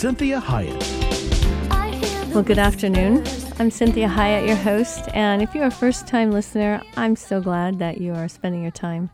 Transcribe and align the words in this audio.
Cinthia 0.00 0.40
Hiett. 0.40 2.32
Well, 2.32 2.42
good 2.42 2.56
afternoon. 2.56 3.18
I'm 3.58 3.68
Cinthia 3.68 4.08
Hiett, 4.08 4.46
your 4.46 4.56
host. 4.56 5.10
And 5.12 5.42
if 5.42 5.54
you're 5.54 5.66
a 5.66 5.70
first 5.70 6.06
time 6.06 6.30
listener, 6.30 6.80
I'm 6.96 7.16
so 7.16 7.42
glad 7.42 7.78
that 7.80 8.00
you 8.00 8.14
are 8.14 8.26
spending 8.26 8.62
your 8.62 8.70
time 8.70 9.10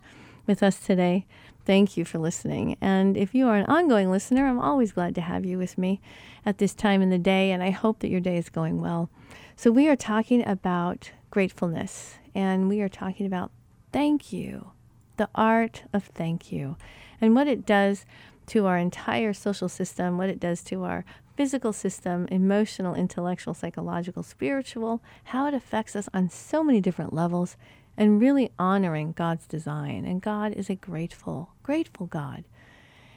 with 0.47 0.63
us 0.63 0.79
today. 0.79 1.27
Thank 1.65 1.97
you 1.97 2.05
for 2.05 2.19
listening. 2.19 2.77
And 2.81 3.17
if 3.17 3.35
you 3.35 3.49
are 3.49 3.57
an 3.57 3.67
ongoing 3.67 4.13
listener, 4.13 4.47
I'm 4.47 4.61
always 4.61 4.93
glad 4.93 5.17
to 5.17 5.23
have 5.23 5.45
you 5.45 5.59
with 5.59 5.77
me 5.77 6.01
at 6.45 6.59
this 6.59 6.73
time 6.73 7.03
in 7.03 7.11
the 7.11 7.19
day. 7.19 7.51
And 7.51 7.65
I 7.65 7.71
hope 7.71 7.99
that 7.99 8.09
your 8.09 8.21
day 8.21 8.37
is 8.37 8.49
going 8.49 8.81
well. 8.81 9.11
So, 9.57 9.73
we 9.73 9.89
are 9.89 9.97
talking 9.97 10.47
about 10.47 11.11
gratefulness 11.33 12.15
and 12.33 12.69
we 12.69 12.81
are 12.81 12.89
talking 12.89 13.27
about 13.27 13.51
thank 13.93 14.33
you, 14.33 14.71
the 15.17 15.29
art 15.35 15.83
of 15.93 16.05
thank 16.05 16.53
you, 16.53 16.77
and 17.21 17.35
what 17.35 17.49
it 17.49 17.67
does 17.67 18.07
to 18.47 18.67
our 18.67 18.79
entire 18.79 19.33
social 19.33 19.69
system, 19.69 20.19
what 20.19 20.29
it 20.29 20.41
does 20.41 20.63
to 20.65 20.85
our 20.85 21.05
physical 21.37 21.73
system, 21.73 22.27
emotional, 22.31 22.95
intellectual, 22.95 23.55
psychological, 23.55 24.23
spiritual, 24.23 25.03
how 25.25 25.47
it 25.47 25.55
affects 25.55 25.95
us 25.95 26.09
on 26.15 26.31
so 26.31 26.65
many 26.65 26.81
different 26.81 27.13
levels, 27.13 27.57
and 27.97 28.21
really 28.21 28.51
honoring 28.59 29.13
God's 29.13 29.47
design. 29.47 30.05
And 30.05 30.21
God 30.21 30.53
is 30.53 30.71
a 30.71 30.75
grateful, 30.75 31.51
grateful 31.63 32.07
God. 32.07 32.45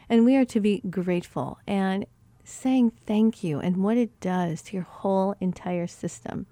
And 0.10 0.26
we 0.26 0.36
are 0.36 0.46
to 0.46 0.60
be 0.60 0.82
grateful 0.90 1.60
and 1.68 2.06
saying 2.44 2.92
thank 3.06 3.44
you 3.44 3.60
and 3.60 3.78
what 3.78 3.98
it 3.98 4.20
does 4.20 4.62
to 4.64 4.76
your 4.76 4.84
whole 4.84 5.36
entire 5.40 5.88
system. 5.88 6.46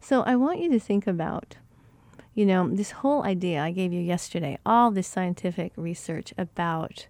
So 0.00 0.22
I 0.22 0.36
want 0.36 0.60
you 0.60 0.70
to 0.70 0.80
think 0.80 1.06
about, 1.06 1.56
you 2.34 2.46
know, 2.46 2.68
this 2.68 2.92
whole 2.92 3.24
idea 3.24 3.60
I 3.60 3.72
gave 3.72 3.92
you 3.92 4.00
yesterday, 4.00 4.58
all 4.64 4.90
this 4.90 5.08
scientific 5.08 5.72
research 5.76 6.32
about 6.38 7.08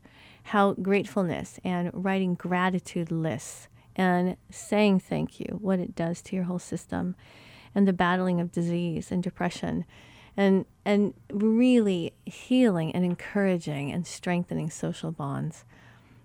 how 0.49 0.73
gratefulness 0.73 1.61
and 1.63 1.91
writing 1.93 2.35
gratitude 2.35 3.11
lists 3.11 3.69
and 3.95 4.37
saying 4.51 5.01
thank 5.01 5.41
you, 5.41 5.59
what 5.61 5.79
it 5.79 5.95
does 5.95 6.23
to 6.23 6.37
your 6.37 6.45
whole 6.45 6.59
system, 6.59 7.15
and 7.75 7.87
the 7.87 7.93
battling 7.93 8.41
of 8.41 8.51
disease 8.51 9.13
and 9.13 9.23
depression, 9.23 9.85
and, 10.37 10.65
and 10.85 11.13
really 11.31 12.15
healing 12.25 12.93
and 12.93 13.05
encouraging 13.05 13.93
and 13.93 14.07
strengthening 14.07 14.71
social 14.71 15.11
bonds. 15.11 15.65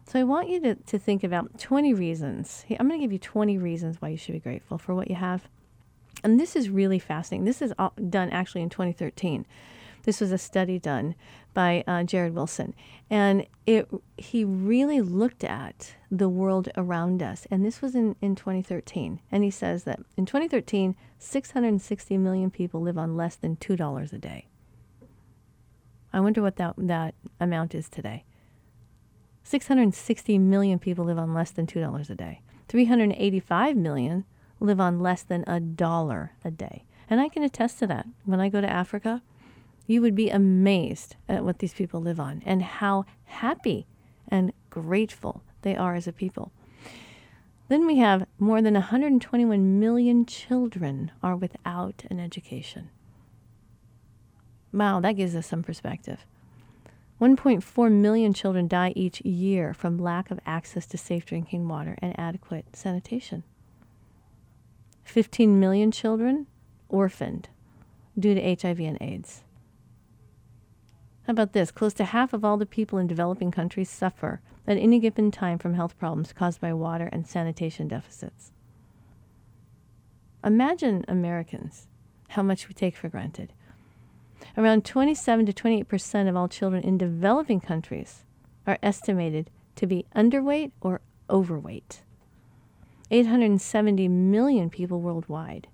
So 0.06 0.20
I 0.20 0.24
want 0.24 0.48
you 0.48 0.62
to, 0.62 0.76
to 0.76 1.00
think 1.00 1.24
about 1.24 1.60
20 1.60 1.94
reasons. 1.94 2.64
I'm 2.70 2.88
going 2.88 3.00
to 3.00 3.04
give 3.04 3.12
you 3.12 3.20
20 3.20 3.58
reasons 3.58 4.02
why 4.02 4.10
you 4.10 4.18
should 4.18 4.34
be 4.34 4.40
grateful 4.40 4.78
for 4.78 4.96
what 4.96 5.10
you 5.10 5.16
have. 5.16 5.50
And 6.24 6.40
this 6.40 6.56
is 6.56 6.70
really 6.70 7.00
fascinating. 7.00 7.44
This 7.44 7.62
is 7.62 7.74
all 7.78 7.94
done 8.10 8.30
actually 8.30 8.62
in 8.62 8.70
2013. 8.70 9.46
This 10.04 10.22
was 10.22 10.32
a 10.32 10.38
study 10.38 10.80
done 10.80 11.16
by 11.54 11.84
uh, 11.88 12.04
Jared 12.04 12.36
Wilson, 12.36 12.74
and 13.10 13.46
it 13.66 13.90
he 14.18 14.44
really 14.44 15.02
looked 15.02 15.44
at 15.44 15.96
the 16.12 16.30
world 16.30 16.70
around 16.76 17.24
us. 17.24 17.48
And 17.50 17.66
this 17.66 17.82
was 17.82 17.96
in, 17.96 18.16
in 18.22 18.36
2013. 18.36 19.20
And 19.32 19.44
he 19.44 19.52
says 19.52 19.84
that 19.86 20.00
in 20.18 20.26
2013, 20.26 20.96
660 21.20 22.18
million 22.18 22.52
people 22.52 22.82
live 22.82 22.98
on 22.98 23.16
less 23.16 23.36
than 23.36 23.56
two 23.56 23.76
dollars 23.76 24.14
a 24.14 24.18
day. 24.18 24.48
I 26.12 26.20
wonder 26.20 26.42
what 26.42 26.58
that 26.58 26.76
that 26.78 27.16
amount 27.40 27.74
is 27.74 27.90
today. 27.90 28.26
660 29.44 30.38
million 30.40 30.80
people 30.80 31.06
live 31.06 31.20
on 31.20 31.34
less 31.34 31.52
than 31.52 31.68
$2 31.68 32.10
a 32.10 32.16
day. 32.16 32.42
385 32.70 33.76
million 33.76 34.26
live 34.60 34.80
on 34.80 35.00
less 35.00 35.22
than 35.24 35.44
a 35.46 35.60
dollar 35.60 36.32
a 36.44 36.52
day. 36.52 36.86
And 37.10 37.20
I 37.20 37.28
can 37.28 37.44
attest 37.44 37.80
to 37.80 37.88
that. 37.88 38.08
When 38.24 38.40
I 38.40 38.50
go 38.50 38.62
to 38.62 38.70
Africa, 38.70 39.22
you 39.86 40.02
would 40.02 40.16
be 40.16 40.30
amazed 40.30 41.16
at 41.28 41.44
what 41.44 41.60
these 41.60 41.74
people 41.74 42.02
live 42.02 42.20
on 42.20 42.42
and 42.46 42.64
how 42.64 43.06
happy 43.26 43.86
and 44.28 44.54
grateful 44.70 45.44
they 45.62 45.76
are 45.76 45.96
as 45.96 46.08
a 46.08 46.14
people. 46.14 46.52
Then 47.70 47.86
we 47.86 47.98
have 47.98 48.28
more 48.40 48.62
than 48.62 48.74
121 48.74 49.80
million 49.80 50.26
children 50.26 51.12
are 51.22 51.36
without 51.36 52.04
an 52.10 52.20
education. 52.20 52.90
Wow, 54.72 55.00
that 55.02 55.14
gives 55.14 55.36
us 55.36 55.48
some 55.48 55.64
perspective. 55.64 56.26
1.4 57.22 57.92
million 57.92 58.34
children 58.34 58.68
die 58.68 58.92
each 58.96 59.22
year 59.22 59.74
from 59.74 59.98
lack 59.98 60.30
of 60.30 60.40
access 60.46 60.86
to 60.88 60.98
safe 60.98 61.26
drinking 61.26 61.68
water 61.68 61.96
and 62.00 62.20
adequate 62.20 62.76
sanitation. 62.76 63.44
15 65.04 65.60
million 65.60 65.92
children 65.92 66.48
orphaned 66.90 67.50
due 68.18 68.34
to 68.34 68.42
HIV 68.42 68.80
and 68.80 68.98
AIDS. 69.02 69.43
How 71.26 71.32
about 71.32 71.54
this? 71.54 71.72
Close 71.72 71.94
to 71.94 72.04
half 72.04 72.34
of 72.34 72.44
all 72.44 72.58
the 72.58 72.66
people 72.66 73.00
in 73.00 73.08
developing 73.08 73.50
countries 73.50 73.90
suffer 73.90 74.42
at 74.68 74.78
any 74.78 75.00
given 75.00 75.32
time 75.32 75.58
from 75.58 75.74
health 75.74 75.98
problems 75.98 76.34
caused 76.34 76.60
by 76.60 76.74
water 76.74 77.08
and 77.14 77.26
sanitation 77.26 77.88
deficits. 77.88 78.52
Imagine 80.44 81.06
Americans, 81.08 81.88
how 82.30 82.44
much 82.44 82.68
we 82.68 82.74
take 82.74 82.98
for 82.98 83.08
granted. 83.08 83.54
Around 84.58 84.84
27 84.84 85.46
to 85.46 85.54
28 85.54 85.88
percent 85.88 86.28
of 86.28 86.36
all 86.36 86.50
children 86.50 86.84
in 86.84 86.98
developing 86.98 87.62
countries 87.62 88.26
are 88.68 88.78
estimated 88.84 89.50
to 89.78 89.88
be 89.88 90.06
underweight 90.14 90.72
or 90.82 91.00
overweight. 91.30 92.02
870 93.10 94.10
million 94.10 94.70
people 94.70 95.00
worldwide. 95.00 95.68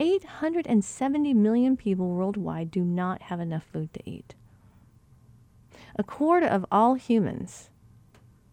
870 0.00 1.34
million 1.34 1.76
people 1.76 2.08
worldwide 2.08 2.72
do 2.72 2.82
not 2.82 3.22
have 3.22 3.38
enough 3.38 3.64
food 3.72 3.92
to 3.94 4.00
eat. 4.04 4.34
A 5.98 6.04
quarter 6.04 6.46
of 6.46 6.66
all 6.70 6.94
humans 6.94 7.70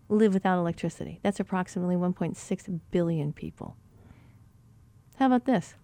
live 0.08 0.34
without 0.34 0.58
electricity. 0.58 1.20
That's 1.24 1.40
approximately 1.40 1.96
1.6 1.96 2.80
billion 2.92 3.34
people. 3.34 3.76
How 5.18 5.26
about 5.26 5.46
this? 5.46 5.76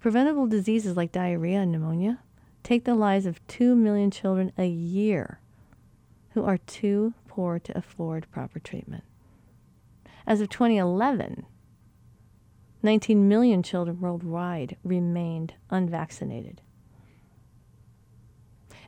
Preventable 0.00 0.46
diseases 0.46 0.96
like 0.96 1.12
diarrhea 1.12 1.60
and 1.60 1.72
pneumonia 1.72 2.20
take 2.62 2.84
the 2.84 2.94
lives 2.94 3.26
of 3.26 3.46
2 3.46 3.76
million 3.76 4.10
children 4.10 4.52
a 4.56 4.66
year 4.66 5.40
who 6.30 6.44
are 6.44 6.58
too 6.58 7.14
poor 7.28 7.58
to 7.58 7.76
afford 7.76 8.30
proper 8.30 8.58
treatment. 8.58 9.04
As 10.26 10.40
of 10.40 10.48
2011, 10.48 11.44
19 12.82 13.28
million 13.28 13.62
children 13.62 14.00
worldwide 14.00 14.76
remained 14.82 15.54
unvaccinated. 15.70 16.60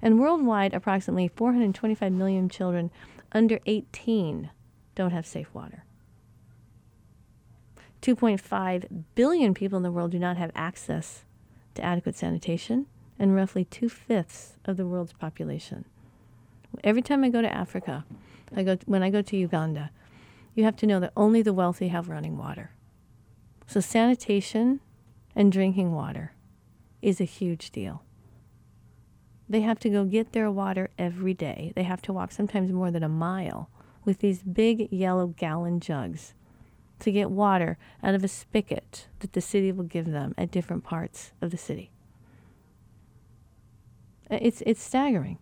And 0.00 0.20
worldwide, 0.20 0.74
approximately 0.74 1.28
425 1.28 2.12
million 2.12 2.48
children 2.48 2.90
under 3.32 3.58
18 3.66 4.50
don't 4.94 5.10
have 5.10 5.26
safe 5.26 5.52
water. 5.52 5.84
2.5 8.02 9.04
billion 9.14 9.54
people 9.54 9.76
in 9.76 9.82
the 9.82 9.90
world 9.90 10.12
do 10.12 10.18
not 10.18 10.36
have 10.36 10.52
access 10.54 11.24
to 11.74 11.84
adequate 11.84 12.16
sanitation 12.16 12.86
and 13.18 13.34
roughly 13.34 13.64
two 13.64 13.88
fifths 13.88 14.56
of 14.64 14.76
the 14.76 14.86
world's 14.86 15.12
population. 15.12 15.84
Every 16.84 17.02
time 17.02 17.24
I 17.24 17.28
go 17.28 17.42
to 17.42 17.52
Africa, 17.52 18.04
I 18.54 18.62
go 18.62 18.78
when 18.86 19.02
I 19.02 19.10
go 19.10 19.22
to 19.22 19.36
Uganda, 19.36 19.90
you 20.54 20.64
have 20.64 20.76
to 20.76 20.86
know 20.86 21.00
that 21.00 21.12
only 21.16 21.42
the 21.42 21.52
wealthy 21.52 21.88
have 21.88 22.08
running 22.08 22.38
water. 22.38 22.70
So 23.66 23.80
sanitation 23.80 24.80
and 25.34 25.52
drinking 25.52 25.92
water 25.92 26.32
is 27.02 27.20
a 27.20 27.24
huge 27.24 27.70
deal. 27.70 28.02
They 29.48 29.62
have 29.62 29.78
to 29.80 29.88
go 29.88 30.04
get 30.04 30.32
their 30.32 30.50
water 30.50 30.90
every 30.98 31.34
day. 31.34 31.72
They 31.74 31.84
have 31.84 32.02
to 32.02 32.12
walk 32.12 32.32
sometimes 32.32 32.70
more 32.70 32.90
than 32.90 33.02
a 33.02 33.08
mile 33.08 33.70
with 34.04 34.18
these 34.18 34.42
big 34.42 34.92
yellow 34.92 35.28
gallon 35.28 35.80
jugs 35.80 36.34
to 37.00 37.12
get 37.12 37.30
water 37.30 37.78
out 38.02 38.14
of 38.14 38.24
a 38.24 38.28
spigot 38.28 39.08
that 39.20 39.32
the 39.32 39.40
city 39.40 39.72
will 39.72 39.84
give 39.84 40.06
them 40.06 40.34
at 40.36 40.50
different 40.50 40.84
parts 40.84 41.32
of 41.40 41.50
the 41.50 41.56
city. 41.56 41.90
Uh, 44.30 44.38
it's, 44.42 44.62
it's 44.66 44.82
staggering. 44.82 45.38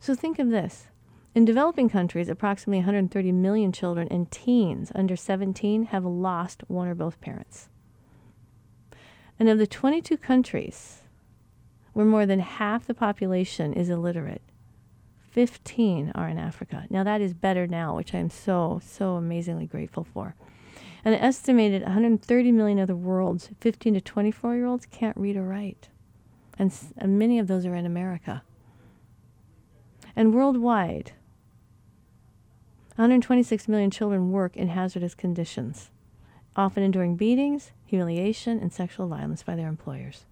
So 0.00 0.14
think 0.14 0.38
of 0.38 0.50
this. 0.50 0.88
In 1.34 1.44
developing 1.44 1.88
countries, 1.88 2.28
approximately 2.28 2.78
130 2.78 3.30
million 3.32 3.70
children 3.70 4.08
and 4.10 4.28
teens 4.30 4.90
under 4.94 5.14
17 5.14 5.84
have 5.84 6.04
lost 6.04 6.64
one 6.66 6.88
or 6.88 6.94
both 6.94 7.20
parents. 7.20 7.68
And 9.38 9.48
of 9.48 9.58
the 9.58 9.66
22 9.66 10.16
countries 10.16 10.99
where 11.92 12.06
more 12.06 12.26
than 12.26 12.40
half 12.40 12.86
the 12.86 12.94
population 12.94 13.72
is 13.72 13.88
illiterate, 13.88 14.42
15 15.30 16.12
are 16.14 16.28
in 16.28 16.38
Africa. 16.38 16.86
Now, 16.90 17.04
that 17.04 17.20
is 17.20 17.34
better 17.34 17.66
now, 17.66 17.96
which 17.96 18.14
I'm 18.14 18.30
so, 18.30 18.80
so 18.84 19.14
amazingly 19.14 19.66
grateful 19.66 20.04
for. 20.04 20.34
An 21.04 21.14
estimated 21.14 21.82
130 21.82 22.52
million 22.52 22.78
of 22.78 22.88
the 22.88 22.96
world's 22.96 23.50
15 23.60 23.94
to 23.94 24.00
24 24.00 24.56
year 24.56 24.66
olds 24.66 24.86
can't 24.86 25.16
read 25.16 25.36
or 25.36 25.42
write. 25.42 25.88
And, 26.58 26.74
and 26.98 27.18
many 27.18 27.38
of 27.38 27.46
those 27.46 27.64
are 27.64 27.74
in 27.74 27.86
America. 27.86 28.42
And 30.14 30.34
worldwide, 30.34 31.12
126 32.96 33.68
million 33.68 33.90
children 33.90 34.30
work 34.30 34.56
in 34.56 34.68
hazardous 34.68 35.14
conditions, 35.14 35.90
often 36.54 36.82
enduring 36.82 37.16
beatings, 37.16 37.72
humiliation, 37.86 38.58
and 38.58 38.72
sexual 38.72 39.08
violence 39.08 39.42
by 39.42 39.56
their 39.56 39.68
employers. 39.68 40.26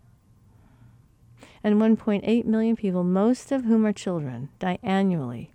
And 1.68 1.78
1.8 1.78 2.46
million 2.46 2.76
people, 2.76 3.04
most 3.04 3.52
of 3.52 3.66
whom 3.66 3.84
are 3.84 3.92
children, 3.92 4.48
die 4.58 4.78
annually 4.82 5.52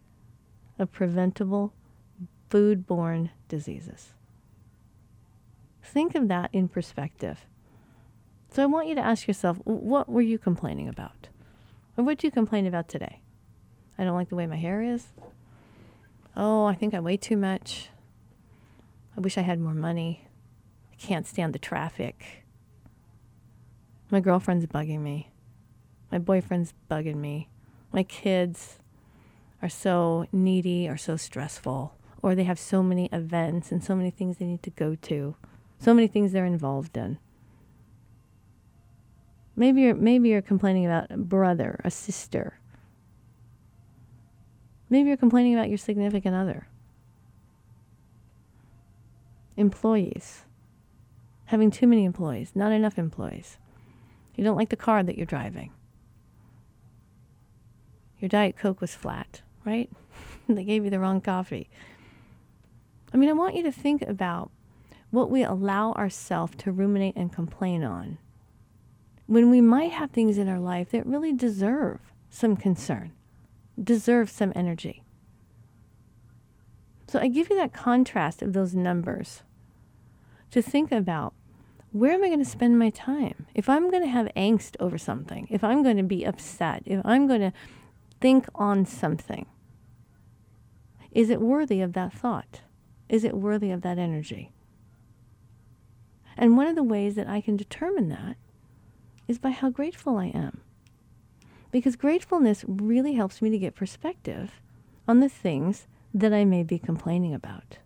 of 0.77 0.92
preventable 0.92 1.74
foodborne 2.51 3.31
diseases. 3.48 4.13
Think 5.81 6.13
of 6.13 6.27
that 6.27 6.51
in 6.54 6.68
perspective. 6.68 7.48
So 8.51 8.62
I 8.62 8.68
want 8.68 8.89
you 8.89 8.94
to 8.94 9.01
ask 9.01 9.27
yourself 9.27 9.57
what 9.63 10.07
were 10.07 10.21
you 10.21 10.38
complaining 10.38 10.88
about? 10.88 11.30
Or 11.98 12.04
what 12.04 12.19
do 12.19 12.27
you 12.27 12.31
complain 12.31 12.68
about 12.68 12.88
today? 12.88 13.24
I 13.98 14.04
don't 14.04 14.13
like 14.13 14.30
the 14.30 14.36
way 14.36 14.45
my 14.45 14.57
hair 14.57 14.83
is. 14.83 15.07
Oh, 16.38 16.65
I 16.65 16.75
think 16.75 16.94
I 16.94 17.00
weigh 17.00 17.18
too 17.18 17.38
much. 17.38 17.89
I 19.18 19.21
wish 19.21 19.36
I 19.36 19.42
had 19.42 19.60
more 19.60 19.74
money. 19.74 20.27
I 20.92 20.95
can't 20.95 21.25
stand 21.25 21.54
the 21.54 21.60
traffic. 21.60 22.44
My 24.12 24.19
girlfriend's 24.19 24.68
bugging 24.68 25.00
me. 25.00 25.31
My 26.13 26.19
boyfriend's 26.19 26.75
bugging 26.92 27.15
me. 27.15 27.50
My 27.92 28.04
kids 28.04 28.77
are 29.63 29.68
so 29.69 30.27
needy 30.31 30.88
or 30.88 30.95
so 30.95 31.18
stressful, 31.18 31.95
or 32.21 32.36
they 32.36 32.44
have 32.44 32.60
so 32.60 32.83
many 32.83 33.10
events 33.12 33.71
and 33.71 33.83
so 33.83 33.95
many 33.95 34.12
things 34.12 34.38
they 34.38 34.45
need 34.45 34.62
to 34.62 34.69
go 34.69 34.94
to, 34.94 35.36
so 35.80 35.92
many 35.92 36.06
things 36.06 36.31
they're 36.31 36.45
involved 36.45 36.95
in. 36.98 37.18
Maybe 39.56 39.81
you're, 39.81 39.95
maybe 39.95 40.30
you're 40.30 40.44
complaining 40.44 40.86
about 40.86 41.10
a 41.10 41.18
brother, 41.18 41.81
a 41.83 41.89
sister, 41.89 42.60
Maybe 44.94 45.07
you're 45.07 45.18
complaining 45.18 45.56
about 45.56 45.69
your 45.69 45.80
significant 45.80 46.36
other. 46.36 46.68
Employees. 49.57 50.44
Having 51.45 51.71
too 51.71 51.88
many 51.88 52.06
employees, 52.06 52.51
not 52.54 52.71
enough 52.71 53.00
employees. 53.00 53.57
You 54.36 54.44
don't 54.44 54.56
like 54.56 54.69
the 54.69 54.75
car 54.75 55.01
that 55.01 55.18
you're 55.18 55.25
driving. 55.25 55.71
Your 58.24 58.30
Diet 58.30 58.56
Coke 58.56 58.80
was 58.80 58.96
flat, 58.96 59.42
right? 59.66 59.90
they 60.48 60.64
gave 60.64 60.86
you 60.86 60.90
the 60.90 61.02
wrong 61.02 61.20
coffee. 61.20 61.70
I 63.14 63.18
mean, 63.18 63.28
I 63.28 63.34
want 63.34 63.54
you 63.54 63.64
to 63.64 63.72
think 63.72 64.02
about 64.02 64.50
what 65.12 65.30
we 65.30 65.44
allow 65.44 65.92
ourselves 65.92 66.54
to 66.60 66.72
ruminate 66.72 67.18
and 67.18 67.34
complain 67.34 67.84
on 67.84 68.18
when 69.28 69.50
we 69.50 69.60
might 69.60 69.92
have 69.92 70.12
things 70.12 70.38
in 70.38 70.48
our 70.48 70.62
life 70.62 70.92
that 70.92 71.06
really 71.06 71.34
deserve 71.34 72.00
some 72.30 72.56
concern 72.56 73.12
deserve 73.84 74.30
some 74.30 74.54
energy. 74.56 75.04
So 77.10 77.20
I 77.20 77.28
give 77.28 77.50
you 77.50 77.58
that 77.58 77.74
contrast 77.74 78.42
of 78.42 78.54
those 78.54 78.74
numbers 78.74 79.44
to 80.52 80.62
think 80.62 80.94
about 80.94 81.34
where 81.92 82.14
am 82.14 82.24
I 82.24 82.28
going 82.28 82.40
to 82.40 82.50
spend 82.50 82.80
my 82.80 82.90
time? 82.90 83.48
If 83.54 83.68
I'm 83.68 83.92
going 83.92 84.04
to 84.04 84.10
have 84.10 84.28
angst 84.38 84.78
over 84.80 84.98
something, 84.98 85.46
if 85.50 85.62
I'm 85.62 85.84
going 85.84 85.98
to 85.98 86.04
be 86.04 86.24
upset, 86.24 86.84
if 86.86 87.02
I'm 87.04 87.28
going 87.28 87.42
to 87.42 87.52
think 88.24 88.48
on 88.56 88.86
something, 88.86 89.46
is 91.12 91.30
it 91.30 91.42
worthy 91.42 91.81
of 91.81 91.92
that 91.92 92.14
thought? 92.14 92.62
Is 93.10 93.25
it 93.25 93.36
worthy 93.36 93.70
of 93.70 93.81
that 93.81 93.98
energy? 93.98 94.54
And 96.38 96.56
one 96.56 96.68
of 96.68 96.78
the 96.78 96.84
ways 96.84 97.16
that 97.16 97.28
I 97.28 97.42
can 97.42 97.58
determine 97.58 98.08
that 98.08 98.38
is 99.28 99.40
by 99.40 99.50
how 99.50 99.70
grateful 99.70 100.18
I 100.18 100.28
am 100.28 100.62
because 101.70 101.98
gratefulness 101.98 102.64
really 102.66 103.16
helps 103.16 103.42
me 103.42 103.50
to 103.50 103.58
get 103.58 103.75
perspective 103.75 104.62
on 105.06 105.20
the 105.20 105.28
things 105.28 105.88
that 106.14 106.31
I 106.31 106.46
may 106.46 106.64
be 106.64 106.80
complaining 106.80 107.34
about. 107.34 107.80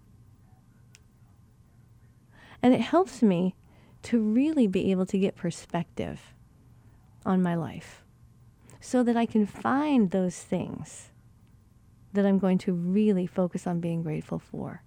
And 2.62 2.76
it 2.76 2.82
helps 2.82 3.24
me 3.24 3.56
to 4.04 4.22
really 4.22 4.68
be 4.68 4.92
able 4.92 5.08
to 5.08 5.18
get 5.18 5.36
perspective 5.36 6.36
on 7.26 7.42
my 7.42 7.56
life 7.56 8.04
so 8.88 9.04
that 9.04 9.18
I 9.18 9.26
can 9.26 9.46
find 9.46 10.12
those 10.12 10.38
things 10.38 11.12
that 12.14 12.26
I'm 12.26 12.40
going 12.40 12.58
to 12.60 12.72
really 12.72 13.28
focus 13.28 13.68
on 13.68 13.82
being 13.82 14.02
grateful 14.02 14.40
for. 14.40 14.82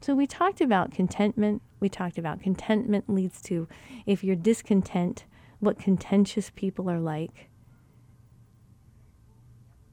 So 0.00 0.14
we 0.14 0.26
talked 0.26 0.62
about 0.62 0.92
contentment. 0.92 1.60
We 1.78 1.90
talked 1.90 2.16
about 2.16 2.40
contentment 2.40 3.04
leads 3.06 3.42
to, 3.42 3.68
if 4.06 4.24
you're 4.24 4.34
discontent, 4.34 5.26
what 5.60 5.78
contentious 5.78 6.50
people 6.56 6.88
are 6.88 6.98
like 6.98 7.50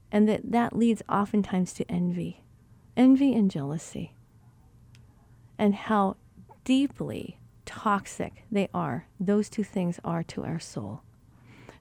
and 0.09 0.29
that 0.29 0.53
that 0.53 0.73
leads 0.73 1.03
oftentimes 1.09 1.73
to 1.73 1.91
envy, 1.91 2.45
envy 2.95 3.35
and 3.35 3.51
jealousy, 3.51 4.15
and 5.57 5.75
how 5.75 6.15
deeply 6.63 7.37
toxic 7.65 8.45
they 8.49 8.69
are. 8.73 9.07
Those 9.19 9.49
two 9.49 9.65
things 9.65 9.99
are 10.05 10.23
to 10.23 10.45
our 10.45 10.59
soul. 10.59 11.01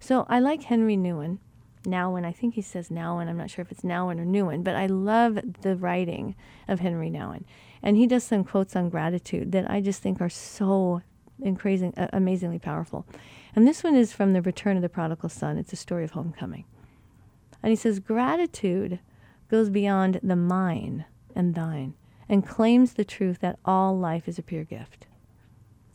So 0.02 0.26
I 0.28 0.40
like 0.40 0.64
Henry 0.64 0.96
Nouwen. 0.96 1.38
Nouwen, 1.84 2.24
I 2.24 2.32
think 2.32 2.54
he 2.54 2.60
says 2.60 2.88
Nouwen. 2.88 3.28
I'm 3.28 3.36
not 3.36 3.50
sure 3.50 3.62
if 3.62 3.70
it's 3.70 3.82
Nouwen 3.82 4.18
or 4.18 4.24
Newen, 4.24 4.64
but 4.64 4.74
I 4.74 4.86
love 4.86 5.38
the 5.60 5.76
writing 5.76 6.34
of 6.66 6.80
Henry 6.80 7.08
Nouwen. 7.08 7.44
And 7.84 7.96
he 7.96 8.08
does 8.08 8.24
some 8.24 8.42
quotes 8.42 8.74
on 8.74 8.88
gratitude 8.88 9.52
that 9.52 9.70
I 9.70 9.80
just 9.80 10.02
think 10.02 10.20
are 10.20 10.28
so 10.28 11.02
increasing, 11.40 11.94
uh, 11.96 12.08
amazingly 12.12 12.58
powerful. 12.58 13.06
And 13.54 13.64
this 13.64 13.84
one 13.84 13.94
is 13.94 14.12
from 14.12 14.32
The 14.32 14.42
Return 14.42 14.74
of 14.74 14.82
the 14.82 14.88
Prodigal 14.88 15.28
Son. 15.28 15.56
It's 15.56 15.72
a 15.72 15.76
story 15.76 16.02
of 16.02 16.10
homecoming. 16.10 16.64
And 17.62 17.70
he 17.70 17.76
says, 17.76 18.00
gratitude 18.00 18.98
goes 19.48 19.70
beyond 19.70 20.18
the 20.20 20.34
mine 20.34 21.04
and 21.36 21.54
thine 21.54 21.94
and 22.28 22.44
claims 22.44 22.94
the 22.94 23.04
truth 23.04 23.38
that 23.38 23.60
all 23.64 23.96
life 23.96 24.26
is 24.26 24.36
a 24.36 24.42
pure 24.42 24.64
gift. 24.64 25.06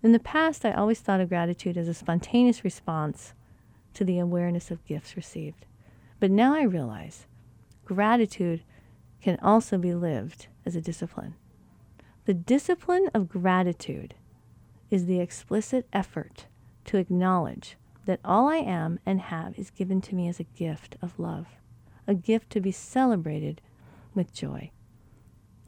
In 0.02 0.14
the 0.14 0.20
past, 0.20 0.64
I 0.64 0.72
always 0.72 1.02
thought 1.02 1.20
of 1.20 1.28
gratitude 1.28 1.76
as 1.76 1.90
a 1.90 1.94
spontaneous 1.94 2.64
response 2.64 3.34
to 3.98 4.06
the 4.06 4.20
awareness 4.20 4.72
of 4.72 4.86
gifts 4.86 5.16
received. 5.16 5.66
But 6.20 6.32
now 6.32 6.56
I 6.56 6.64
realize 6.64 7.28
gratitude 7.86 8.64
can 9.22 9.38
also 9.42 9.78
be 9.78 9.94
lived 9.94 10.48
as 10.66 10.76
a 10.76 10.82
discipline. 10.82 11.36
The 12.26 12.34
discipline 12.34 13.10
of 13.14 13.30
gratitude 13.30 14.14
is 14.92 15.06
the 15.06 15.20
explicit 15.20 15.88
effort 15.92 16.46
to 16.86 16.98
acknowledge 16.98 17.76
that 18.06 18.20
all 18.24 18.48
I 18.48 18.58
am 18.58 19.00
and 19.06 19.20
have 19.20 19.58
is 19.58 19.70
given 19.70 20.00
to 20.02 20.16
me 20.16 20.28
as 20.28 20.40
a 20.40 20.44
gift 20.44 20.96
of 21.02 21.20
love 21.20 21.48
a 22.08 22.16
gift 22.16 22.50
to 22.50 22.62
be 22.62 22.72
celebrated 22.72 23.60
with 24.16 24.34
joy. 24.34 24.72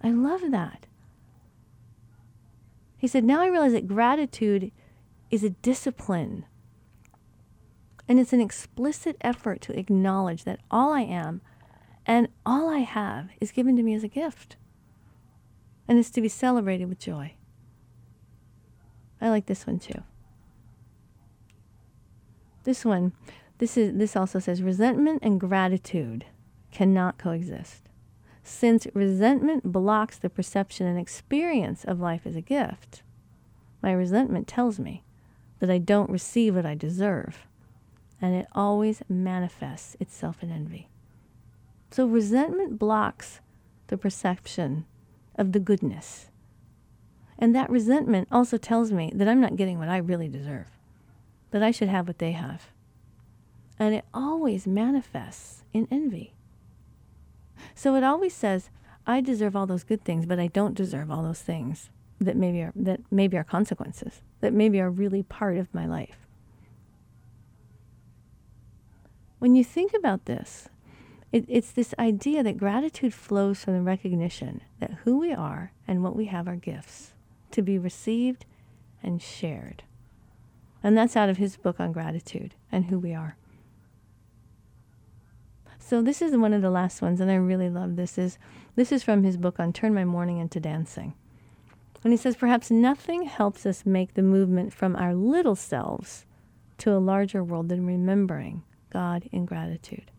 I 0.01 0.12
love 0.12 0.51
that. 0.51 0.88
He 2.98 3.08
said, 3.08 3.25
Now 3.25 3.42
I 3.42 3.48
realize 3.48 3.74
that 3.74 3.88
gratitude 3.88 4.72
is 5.30 5.44
a 5.44 5.50
discipline. 5.50 6.46
And 8.10 8.20
it's 8.20 8.34
an 8.34 8.42
explicit 8.42 9.16
effort 9.22 9.62
to 9.62 9.80
acknowledge 9.80 10.44
that 10.44 10.60
all 10.72 10.92
I 10.92 11.01
am 11.01 11.42
and 12.08 12.28
all 12.44 12.68
I 12.68 12.80
have 12.80 13.30
is 13.39 13.51
given 13.51 13.75
to 13.78 13.84
me 13.84 13.94
as 13.94 14.04
a 14.04 14.08
gift. 14.08 14.56
And 15.88 16.00
it's 16.00 16.10
to 16.12 16.22
be 16.22 16.28
celebrated 16.28 16.89
with 16.89 16.98
joy. 16.98 17.36
I 19.22 19.30
like 19.30 19.46
this 19.46 19.68
one 19.68 19.78
too. 19.78 20.04
This 22.63 22.84
one, 22.84 23.13
this 23.60 23.78
is 23.78 23.96
this 23.96 24.16
also 24.16 24.39
says 24.39 24.63
resentment 24.63 25.20
and 25.22 25.39
gratitude 25.39 26.25
cannot 26.72 27.20
coexist. 27.20 27.89
Since 28.44 28.88
resentment 28.96 29.72
blocks 29.72 30.18
the 30.18 30.30
perception 30.30 30.88
and 30.88 30.98
experience 30.98 31.84
of 31.84 32.00
life 32.00 32.25
as 32.25 32.36
a 32.36 32.42
gift, 32.42 33.04
my 33.84 33.92
resentment 33.92 34.48
tells 34.48 34.80
me 34.80 35.04
that 35.60 35.70
I 35.70 35.78
don't 35.78 36.10
receive 36.10 36.56
what 36.56 36.66
I 36.66 36.74
deserve, 36.74 37.46
and 38.22 38.36
it 38.36 38.48
always 38.54 39.02
manifests 39.08 39.96
itself 40.00 40.44
in 40.44 40.52
envy. 40.52 40.90
So 41.92 42.06
resentment 42.06 42.78
blocks 42.78 43.40
the 43.88 43.98
perception 43.98 44.86
of 45.36 45.52
the 45.54 45.60
goodness. 45.60 46.30
And 47.38 47.56
that 47.56 47.70
resentment 47.70 48.28
also 48.32 48.58
tells 48.58 48.92
me 48.92 49.12
that 49.16 49.28
I'm 49.28 49.40
not 49.40 49.56
getting 49.56 49.80
what 49.80 49.90
I 49.90 49.98
really 49.98 50.28
deserve, 50.28 50.68
that 51.52 51.64
I 51.64 51.72
should 51.72 51.90
have 51.90 52.08
what 52.08 52.20
they 52.20 52.34
have 52.34 52.70
and 53.80 53.96
it 53.96 54.06
always 54.14 54.68
manifests 54.68 55.64
in 55.74 55.88
envy. 55.90 56.34
So 57.74 57.96
it 57.96 58.04
always 58.04 58.34
says, 58.34 58.70
I 59.08 59.22
deserve 59.22 59.56
all 59.56 59.66
those 59.66 59.86
good 59.86 60.04
things, 60.04 60.26
but 60.26 60.40
I 60.40 60.48
don't 60.48 60.76
deserve 60.76 61.10
all 61.10 61.24
those 61.24 61.42
things 61.42 61.90
that 62.20 62.36
maybe 62.36 62.62
are 62.62 62.74
that 62.76 63.00
maybe 63.10 63.38
are 63.38 63.46
consequences, 63.46 64.22
that 64.42 64.54
maybe 64.54 64.82
are 64.82 64.90
really 64.90 65.24
part 65.24 65.58
of 65.58 65.74
my 65.74 65.86
life. 65.86 66.28
When 69.39 69.55
you 69.55 69.63
think 69.63 69.93
about 69.93 70.25
this, 70.25 70.69
it, 71.31 71.46
it's 71.48 71.72
this 71.72 71.96
idea 71.98 72.43
that 72.43 72.58
gratitude 72.58 73.13
flows 73.13 73.63
from 73.63 73.74
the 73.74 73.81
recognition 73.81 74.62
that 74.79 75.00
who 75.03 75.17
we 75.17 75.31
are 75.31 75.72
and 75.88 76.03
what 76.03 76.15
we 76.15 76.25
have 76.25 76.48
are 76.48 76.55
gifts 76.55 77.13
to 77.51 77.62
be 77.62 77.77
received 77.77 78.46
and 79.01 79.22
shared. 79.22 79.84
And 80.84 80.98
that's 80.98 81.15
out 81.15 81.29
of 81.29 81.38
his 81.38 81.58
book 81.58 81.79
on 81.79 81.91
gratitude 81.91 82.55
and 82.72 82.86
who 82.86 83.00
we 83.00 83.13
are. 83.13 83.38
So 85.77 86.01
this 86.01 86.22
is 86.22 86.36
one 86.36 86.53
of 86.53 86.62
the 86.62 86.69
last 86.69 87.01
ones, 87.01 87.19
and 87.19 87.31
I 87.31 87.36
really 87.36 87.69
love 87.69 87.96
this. 87.96 88.17
Is 88.17 88.38
this 88.75 88.91
is 88.91 89.03
from 89.03 89.24
his 89.24 89.38
book 89.38 89.60
on 89.60 89.74
Turn 89.74 89.93
My 89.93 90.05
Mourning 90.05 90.38
into 90.38 90.60
Dancing. 90.60 91.13
And 92.03 92.13
he 92.13 92.17
says, 92.17 92.36
perhaps 92.36 92.72
nothing 92.72 93.24
helps 93.24 93.65
us 93.65 93.86
make 93.86 94.13
the 94.13 94.22
movement 94.22 94.74
from 94.74 94.96
our 94.96 95.13
little 95.13 95.55
selves 95.55 96.25
to 96.77 96.93
a 96.93 97.00
larger 97.00 97.43
world 97.43 97.69
than 97.69 97.86
remembering 97.86 98.63
God 98.89 99.29
in 99.31 99.46
gratitude. 99.46 100.12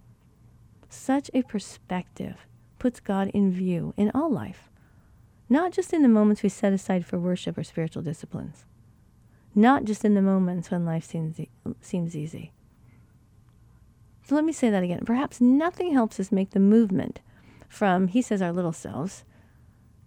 Such 0.88 1.30
a 1.32 1.42
perspective 1.42 2.36
puts 2.78 3.00
God 3.00 3.28
in 3.28 3.52
view 3.52 3.94
in 3.96 4.10
all 4.14 4.30
life, 4.30 4.70
not 5.48 5.72
just 5.72 5.92
in 5.92 6.02
the 6.02 6.08
moments 6.08 6.42
we 6.42 6.48
set 6.48 6.72
aside 6.72 7.06
for 7.06 7.18
worship 7.18 7.56
or 7.56 7.64
spiritual 7.64 8.02
disciplines, 8.02 8.64
not 9.54 9.84
just 9.84 10.04
in 10.04 10.14
the 10.14 10.22
moments 10.22 10.70
when 10.70 10.84
life 10.84 11.04
seems, 11.04 11.40
seems 11.80 12.16
easy. 12.16 12.52
So 14.24 14.34
let 14.34 14.44
me 14.44 14.52
say 14.52 14.70
that 14.70 14.82
again. 14.82 15.02
Perhaps 15.04 15.40
nothing 15.40 15.92
helps 15.92 16.20
us 16.20 16.30
make 16.30 16.50
the 16.50 16.60
movement 16.60 17.20
from, 17.68 18.08
he 18.08 18.22
says, 18.22 18.40
our 18.40 18.52
little 18.52 18.72
selves 18.72 19.24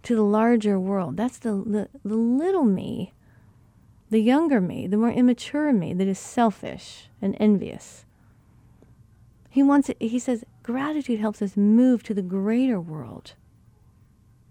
to 0.02 0.14
the 0.14 0.22
larger 0.22 0.78
world. 0.78 1.16
That's 1.16 1.38
the, 1.38 1.62
the, 1.66 1.88
the 2.04 2.16
little 2.16 2.64
me, 2.64 3.12
the 4.10 4.20
younger 4.20 4.60
me, 4.60 4.86
the 4.86 4.96
more 4.96 5.10
immature 5.10 5.72
me 5.72 5.94
that 5.94 6.06
is 6.06 6.18
selfish 6.18 7.08
and 7.20 7.36
envious. 7.40 8.04
He 9.54 9.62
wants 9.62 9.88
he 10.00 10.18
says 10.18 10.42
gratitude 10.64 11.20
helps 11.20 11.40
us 11.40 11.56
move 11.56 12.02
to 12.02 12.12
the 12.12 12.22
greater 12.22 12.80
world 12.80 13.34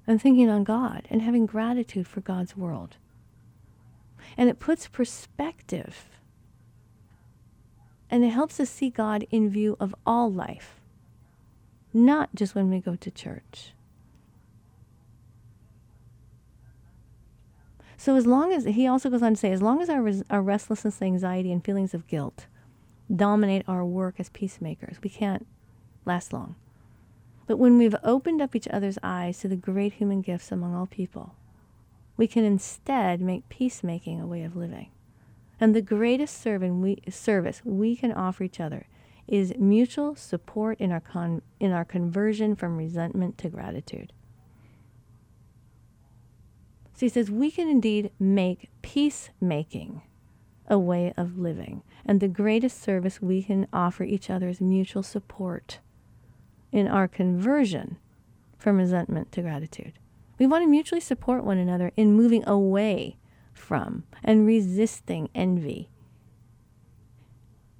and 0.07 0.21
thinking 0.21 0.49
on 0.49 0.63
God 0.63 1.09
and 1.09 1.21
having 1.21 1.45
gratitude 1.45 2.07
for 2.07 2.21
God's 2.21 2.55
world. 2.55 2.95
And 4.37 4.47
it 4.47 4.59
puts 4.59 4.87
perspective 4.87 6.05
and 8.09 8.23
it 8.23 8.29
helps 8.29 8.61
us 8.61 8.69
see 8.69 8.89
God 8.89 9.27
in 9.29 9.49
view 9.49 9.75
of 9.77 9.93
all 10.05 10.31
life, 10.31 10.79
not 11.93 12.33
just 12.33 12.55
when 12.55 12.69
we 12.69 12.79
go 12.79 12.95
to 12.95 13.11
church. 13.11 13.73
So, 17.97 18.15
as 18.15 18.25
long 18.25 18.53
as, 18.53 18.63
he 18.63 18.87
also 18.87 19.09
goes 19.09 19.21
on 19.21 19.33
to 19.33 19.37
say, 19.37 19.51
as 19.51 19.61
long 19.61 19.81
as 19.81 19.89
our, 19.89 20.09
our 20.29 20.41
restlessness, 20.41 21.01
anxiety, 21.01 21.51
and 21.51 21.61
feelings 21.61 21.93
of 21.93 22.07
guilt 22.07 22.45
dominate 23.13 23.63
our 23.67 23.85
work 23.85 24.15
as 24.19 24.29
peacemakers, 24.29 24.97
we 25.03 25.09
can't 25.09 25.47
last 26.05 26.33
long. 26.33 26.55
But 27.45 27.57
when 27.57 27.77
we've 27.77 27.95
opened 28.03 28.41
up 28.41 28.55
each 28.55 28.67
other's 28.69 28.97
eyes 29.03 29.39
to 29.39 29.47
the 29.47 29.55
great 29.55 29.93
human 29.93 30.21
gifts 30.21 30.51
among 30.51 30.73
all 30.73 30.87
people, 30.87 31.35
we 32.15 32.27
can 32.27 32.43
instead 32.43 33.21
make 33.21 33.49
peacemaking 33.49 34.21
a 34.21 34.27
way 34.27 34.43
of 34.43 34.55
living. 34.55 34.91
And 35.59 35.75
the 35.75 35.81
greatest 35.81 36.45
we, 36.45 37.01
service 37.09 37.61
we 37.63 37.95
can 37.95 38.11
offer 38.11 38.43
each 38.43 38.59
other 38.59 38.87
is 39.27 39.53
mutual 39.57 40.15
support 40.15 40.79
in 40.79 40.91
our, 40.91 40.99
con, 40.99 41.41
in 41.59 41.71
our 41.71 41.85
conversion 41.85 42.55
from 42.55 42.77
resentment 42.77 43.37
to 43.39 43.49
gratitude. 43.49 44.11
So 46.93 47.05
he 47.05 47.09
says, 47.09 47.31
we 47.31 47.49
can 47.49 47.67
indeed 47.67 48.11
make 48.19 48.69
peacemaking 48.81 50.01
a 50.73 50.79
way 50.79 51.13
of 51.15 51.37
living. 51.37 51.83
And 52.03 52.19
the 52.19 52.27
greatest 52.27 52.81
service 52.81 53.21
we 53.21 53.43
can 53.43 53.67
offer 53.71 54.03
each 54.03 54.29
other 54.29 54.49
is 54.49 54.59
mutual 54.59 55.03
support 55.03 55.79
in 56.71 56.87
our 56.87 57.07
conversion 57.07 57.97
from 58.57 58.77
resentment 58.77 59.31
to 59.33 59.43
gratitude. 59.43 59.93
We 60.39 60.47
want 60.47 60.63
to 60.63 60.67
mutually 60.67 60.99
support 60.99 61.43
one 61.43 61.59
another 61.59 61.91
in 61.95 62.15
moving 62.15 62.43
away 62.47 63.17
from 63.53 64.03
and 64.23 64.47
resisting 64.47 65.29
envy 65.35 65.89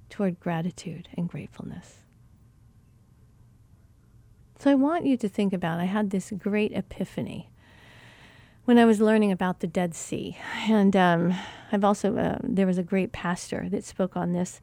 toward 0.08 0.38
gratitude 0.38 1.08
and 1.16 1.28
gratefulness. 1.28 2.04
So 4.60 4.70
I 4.70 4.76
want 4.76 5.04
you 5.04 5.16
to 5.16 5.28
think 5.28 5.52
about 5.52 5.80
I 5.80 5.86
had 5.86 6.10
this 6.10 6.32
great 6.38 6.70
epiphany 6.72 7.50
when 8.64 8.78
I 8.78 8.84
was 8.84 9.00
learning 9.00 9.30
about 9.30 9.60
the 9.60 9.66
Dead 9.66 9.94
Sea. 9.94 10.36
And 10.68 10.96
um, 10.96 11.34
I've 11.70 11.84
also, 11.84 12.16
uh, 12.16 12.38
there 12.42 12.66
was 12.66 12.78
a 12.78 12.82
great 12.82 13.12
pastor 13.12 13.68
that 13.70 13.84
spoke 13.84 14.16
on 14.16 14.32
this 14.32 14.60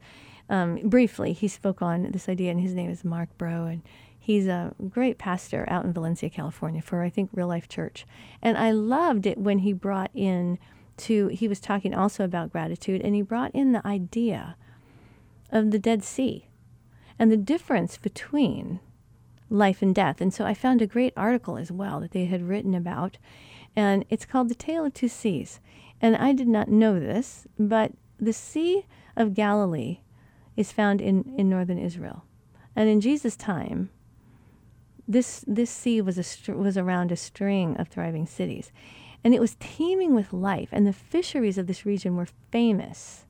um, 0.48 0.88
briefly. 0.88 1.32
He 1.32 1.48
spoke 1.48 1.82
on 1.82 2.10
this 2.10 2.28
idea, 2.28 2.50
and 2.50 2.60
his 2.60 2.74
name 2.74 2.90
is 2.90 3.04
Mark 3.04 3.28
Bro. 3.38 3.66
And 3.66 3.82
he's 4.18 4.46
a 4.46 4.74
great 4.90 5.18
pastor 5.18 5.64
out 5.68 5.84
in 5.84 5.92
Valencia, 5.92 6.30
California, 6.30 6.82
for 6.82 7.02
I 7.02 7.10
think 7.10 7.30
Real 7.32 7.48
Life 7.48 7.68
Church. 7.68 8.04
And 8.42 8.58
I 8.58 8.72
loved 8.72 9.26
it 9.26 9.38
when 9.38 9.60
he 9.60 9.72
brought 9.72 10.10
in 10.14 10.58
to, 10.98 11.28
he 11.28 11.48
was 11.48 11.60
talking 11.60 11.94
also 11.94 12.24
about 12.24 12.52
gratitude, 12.52 13.00
and 13.02 13.14
he 13.14 13.22
brought 13.22 13.52
in 13.54 13.72
the 13.72 13.86
idea 13.86 14.56
of 15.50 15.70
the 15.70 15.78
Dead 15.78 16.02
Sea 16.02 16.48
and 17.18 17.30
the 17.30 17.36
difference 17.36 17.96
between 17.96 18.80
life 19.48 19.82
and 19.82 19.94
death. 19.94 20.20
And 20.20 20.32
so 20.32 20.44
I 20.44 20.54
found 20.54 20.82
a 20.82 20.86
great 20.86 21.12
article 21.16 21.56
as 21.56 21.70
well 21.70 22.00
that 22.00 22.12
they 22.12 22.24
had 22.24 22.48
written 22.48 22.74
about, 22.74 23.18
and 23.74 24.04
it's 24.10 24.26
called 24.26 24.48
The 24.48 24.54
Tale 24.54 24.84
of 24.84 24.94
Two 24.94 25.08
Seas. 25.08 25.60
And 26.00 26.16
I 26.16 26.32
did 26.32 26.48
not 26.48 26.68
know 26.68 26.98
this, 26.98 27.46
but 27.58 27.92
the 28.18 28.32
Sea 28.32 28.86
of 29.16 29.34
Galilee 29.34 30.00
is 30.56 30.72
found 30.72 31.00
in, 31.00 31.32
in 31.36 31.48
northern 31.48 31.78
Israel. 31.78 32.24
And 32.74 32.88
in 32.88 33.00
Jesus' 33.00 33.36
time, 33.36 33.90
this, 35.06 35.44
this 35.46 35.70
sea 35.70 36.00
was, 36.00 36.18
a, 36.18 36.52
was 36.52 36.76
around 36.76 37.12
a 37.12 37.16
string 37.16 37.76
of 37.76 37.88
thriving 37.88 38.26
cities 38.26 38.72
and 39.24 39.34
it 39.34 39.40
was 39.40 39.56
teeming 39.60 40.14
with 40.14 40.32
life. 40.32 40.68
And 40.72 40.86
the 40.86 40.92
fisheries 40.92 41.58
of 41.58 41.66
this 41.66 41.86
region 41.86 42.16
were 42.16 42.28
famous 42.50 43.24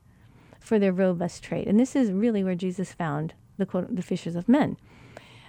for 0.59 0.79
their 0.79 0.93
robust 0.93 1.43
trade. 1.43 1.67
And 1.67 1.79
this 1.79 1.95
is 1.95 2.11
really 2.11 2.43
where 2.43 2.55
Jesus 2.55 2.93
found 2.93 3.33
the, 3.57 3.65
quote, 3.65 3.95
the 3.95 4.01
fishers 4.01 4.35
of 4.35 4.49
men. 4.49 4.77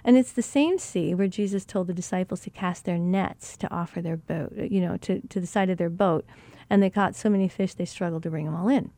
And 0.05 0.17
it's 0.17 0.31
the 0.31 0.43
same 0.43 0.77
sea 0.77 1.15
where 1.15 1.27
Jesus 1.27 1.65
told 1.65 1.87
the 1.87 1.93
disciples 1.93 2.41
to 2.41 2.51
cast 2.51 2.85
their 2.85 2.99
nets 2.99 3.57
to 3.57 3.73
offer 3.73 4.01
their 4.01 4.17
boat, 4.17 4.53
you 4.55 4.79
know, 4.79 4.97
to, 4.97 5.19
to 5.29 5.39
the 5.39 5.47
side 5.47 5.71
of 5.71 5.79
their 5.79 5.89
boat. 5.89 6.25
And 6.69 6.81
they 6.81 6.91
caught 6.91 7.15
so 7.15 7.27
many 7.27 7.47
fish 7.47 7.73
they 7.73 7.85
struggled 7.85 8.21
to 8.23 8.29
bring 8.29 8.45
them 8.45 8.55
all 8.55 8.69
in. 8.69 8.91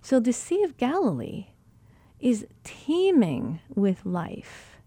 So 0.00 0.18
the 0.18 0.32
Sea 0.32 0.62
of 0.62 0.78
Galilee 0.78 1.48
is 2.18 2.46
teeming 2.64 3.60
with 3.74 4.06
life. 4.06 4.78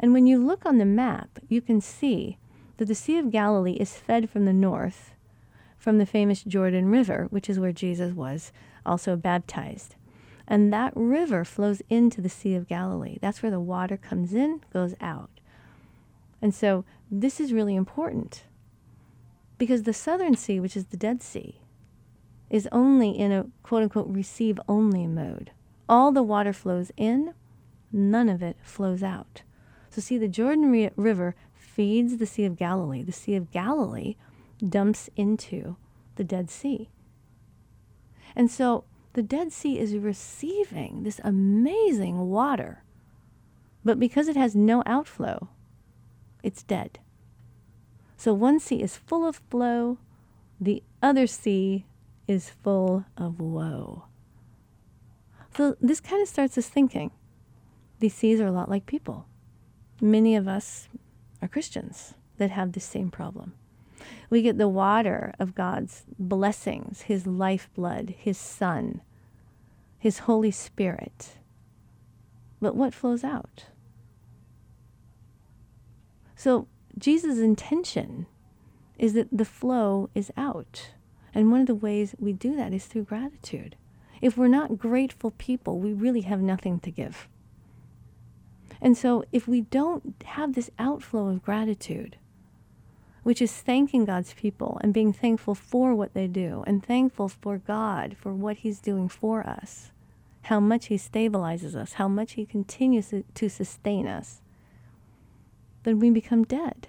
And 0.00 0.12
when 0.12 0.26
you 0.26 0.44
look 0.44 0.66
on 0.66 0.78
the 0.78 0.84
map, 0.84 1.38
you 1.48 1.60
can 1.60 1.80
see 1.80 2.38
that 2.78 2.86
the 2.86 2.96
Sea 2.96 3.18
of 3.18 3.30
Galilee 3.30 3.74
is 3.74 3.96
fed 3.96 4.28
from 4.28 4.46
the 4.46 4.52
north 4.52 5.12
from 5.78 5.98
the 5.98 6.06
famous 6.06 6.42
Jordan 6.42 6.90
River, 6.90 7.28
which 7.30 7.48
is 7.48 7.60
where 7.60 7.72
Jesus 7.72 8.12
was 8.12 8.50
also 8.84 9.14
baptized. 9.14 9.94
And 10.50 10.72
that 10.72 10.94
river 10.96 11.44
flows 11.44 11.82
into 11.90 12.22
the 12.22 12.30
Sea 12.30 12.54
of 12.54 12.66
Galilee. 12.66 13.18
That's 13.20 13.42
where 13.42 13.50
the 13.50 13.60
water 13.60 13.98
comes 13.98 14.32
in, 14.32 14.62
goes 14.72 14.94
out. 14.98 15.28
And 16.40 16.54
so 16.54 16.86
this 17.10 17.38
is 17.38 17.52
really 17.52 17.76
important 17.76 18.44
because 19.58 19.82
the 19.82 19.92
Southern 19.92 20.36
Sea, 20.36 20.58
which 20.58 20.76
is 20.76 20.86
the 20.86 20.96
Dead 20.96 21.22
Sea, 21.22 21.60
is 22.48 22.66
only 22.72 23.10
in 23.10 23.30
a 23.30 23.46
quote 23.62 23.82
unquote 23.82 24.08
receive 24.08 24.58
only 24.66 25.06
mode. 25.06 25.50
All 25.86 26.12
the 26.12 26.22
water 26.22 26.54
flows 26.54 26.90
in, 26.96 27.34
none 27.92 28.30
of 28.30 28.42
it 28.42 28.56
flows 28.62 29.02
out. 29.02 29.42
So, 29.90 30.00
see, 30.00 30.16
the 30.16 30.28
Jordan 30.28 30.90
River 30.96 31.34
feeds 31.54 32.16
the 32.16 32.26
Sea 32.26 32.44
of 32.44 32.56
Galilee. 32.56 33.02
The 33.02 33.12
Sea 33.12 33.34
of 33.34 33.50
Galilee 33.50 34.16
dumps 34.66 35.10
into 35.14 35.76
the 36.16 36.24
Dead 36.24 36.50
Sea. 36.50 36.88
And 38.34 38.50
so 38.50 38.84
the 39.14 39.22
Dead 39.22 39.52
Sea 39.52 39.78
is 39.78 39.96
receiving 39.96 41.02
this 41.02 41.20
amazing 41.24 42.28
water. 42.28 42.84
But 43.84 43.98
because 43.98 44.28
it 44.28 44.36
has 44.36 44.54
no 44.54 44.82
outflow, 44.86 45.48
it's 46.42 46.62
dead. 46.62 46.98
So 48.16 48.34
one 48.34 48.58
sea 48.60 48.82
is 48.82 48.96
full 48.96 49.26
of 49.26 49.40
flow, 49.48 49.98
the 50.60 50.82
other 51.02 51.26
sea 51.26 51.86
is 52.26 52.50
full 52.50 53.04
of 53.16 53.40
woe. 53.40 54.04
So 55.56 55.76
this 55.80 56.00
kind 56.00 56.22
of 56.22 56.28
starts 56.28 56.58
us 56.58 56.68
thinking 56.68 57.10
these 58.00 58.14
seas 58.14 58.40
are 58.40 58.46
a 58.46 58.52
lot 58.52 58.70
like 58.70 58.86
people. 58.86 59.26
Many 60.00 60.36
of 60.36 60.46
us 60.46 60.88
are 61.42 61.48
Christians 61.48 62.14
that 62.36 62.50
have 62.50 62.72
the 62.72 62.80
same 62.80 63.10
problem. 63.10 63.54
We 64.30 64.42
get 64.42 64.58
the 64.58 64.68
water 64.68 65.34
of 65.38 65.54
God's 65.54 66.04
blessings, 66.18 67.02
His 67.02 67.26
lifeblood, 67.26 68.14
His 68.18 68.38
Son, 68.38 69.00
His 69.98 70.20
Holy 70.20 70.50
Spirit. 70.50 71.38
But 72.60 72.74
what 72.74 72.94
flows 72.94 73.24
out? 73.24 73.66
So, 76.34 76.68
Jesus' 76.96 77.38
intention 77.38 78.26
is 78.98 79.12
that 79.14 79.28
the 79.30 79.44
flow 79.44 80.10
is 80.14 80.32
out. 80.36 80.90
And 81.34 81.50
one 81.50 81.60
of 81.60 81.66
the 81.66 81.74
ways 81.74 82.14
we 82.18 82.32
do 82.32 82.56
that 82.56 82.72
is 82.72 82.86
through 82.86 83.04
gratitude. 83.04 83.76
If 84.20 84.36
we're 84.36 84.48
not 84.48 84.78
grateful 84.78 85.30
people, 85.32 85.78
we 85.78 85.92
really 85.92 86.22
have 86.22 86.40
nothing 86.40 86.80
to 86.80 86.90
give. 86.90 87.28
And 88.80 88.96
so, 88.96 89.24
if 89.32 89.46
we 89.46 89.62
don't 89.62 90.14
have 90.24 90.54
this 90.54 90.70
outflow 90.78 91.28
of 91.28 91.42
gratitude, 91.42 92.16
which 93.28 93.42
is 93.42 93.52
thanking 93.52 94.06
God's 94.06 94.32
people 94.32 94.80
and 94.80 94.94
being 94.94 95.12
thankful 95.12 95.54
for 95.54 95.94
what 95.94 96.14
they 96.14 96.26
do 96.26 96.64
and 96.66 96.82
thankful 96.82 97.28
for 97.28 97.58
God 97.58 98.16
for 98.18 98.32
what 98.32 98.56
He's 98.56 98.80
doing 98.80 99.06
for 99.06 99.46
us, 99.46 99.90
how 100.44 100.58
much 100.60 100.86
He 100.86 100.96
stabilizes 100.96 101.74
us, 101.74 101.92
how 101.92 102.08
much 102.08 102.32
He 102.32 102.46
continues 102.46 103.12
to 103.34 103.50
sustain 103.50 104.08
us, 104.08 104.40
then 105.82 105.98
we 105.98 106.08
become 106.08 106.42
dead. 106.42 106.88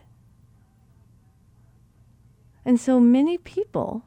And 2.63 2.79
so 2.79 3.01
many 3.01 3.37
people 3.37 4.03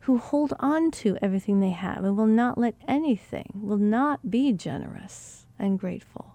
who 0.00 0.18
hold 0.18 0.52
on 0.60 0.90
to 0.90 1.16
everything 1.22 1.60
they 1.60 1.70
have 1.70 2.04
and 2.04 2.14
will 2.14 2.26
not 2.26 2.58
let 2.58 2.74
anything, 2.86 3.48
will 3.54 3.78
not 3.78 4.30
be 4.30 4.52
generous 4.52 5.46
and 5.58 5.78
grateful. 5.78 6.33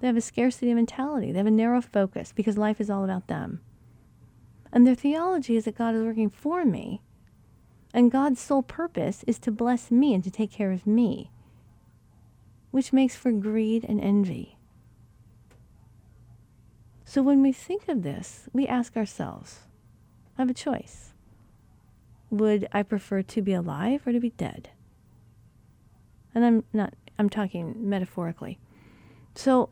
They 0.00 0.06
have 0.06 0.16
a 0.16 0.22
scarcity 0.22 0.72
mentality. 0.74 1.30
They 1.30 1.38
have 1.38 1.46
a 1.46 1.50
narrow 1.50 1.80
focus 1.80 2.32
because 2.34 2.56
life 2.56 2.80
is 2.80 2.90
all 2.90 3.04
about 3.04 3.28
them. 3.28 3.60
And 4.72 4.86
their 4.86 4.94
theology 4.94 5.56
is 5.56 5.64
that 5.64 5.76
God 5.76 5.94
is 5.94 6.02
working 6.02 6.30
for 6.30 6.64
me. 6.64 7.02
And 7.92 8.10
God's 8.10 8.40
sole 8.40 8.62
purpose 8.62 9.24
is 9.26 9.38
to 9.40 9.50
bless 9.50 9.90
me 9.90 10.14
and 10.14 10.22
to 10.24 10.30
take 10.30 10.50
care 10.50 10.70
of 10.70 10.86
me, 10.86 11.30
which 12.70 12.92
makes 12.92 13.16
for 13.16 13.32
greed 13.32 13.84
and 13.88 14.00
envy. 14.00 14.56
So 17.04 17.22
when 17.22 17.42
we 17.42 17.52
think 17.52 17.88
of 17.88 18.02
this, 18.02 18.48
we 18.52 18.68
ask 18.68 18.96
ourselves, 18.96 19.60
I 20.38 20.42
have 20.42 20.50
a 20.50 20.54
choice. 20.54 21.12
Would 22.30 22.68
I 22.72 22.84
prefer 22.84 23.22
to 23.22 23.42
be 23.42 23.52
alive 23.52 24.06
or 24.06 24.12
to 24.12 24.20
be 24.20 24.30
dead? 24.30 24.70
And 26.32 26.44
I'm 26.44 26.64
not, 26.72 26.94
I'm 27.18 27.28
talking 27.28 27.74
metaphorically. 27.76 28.60
So 29.34 29.70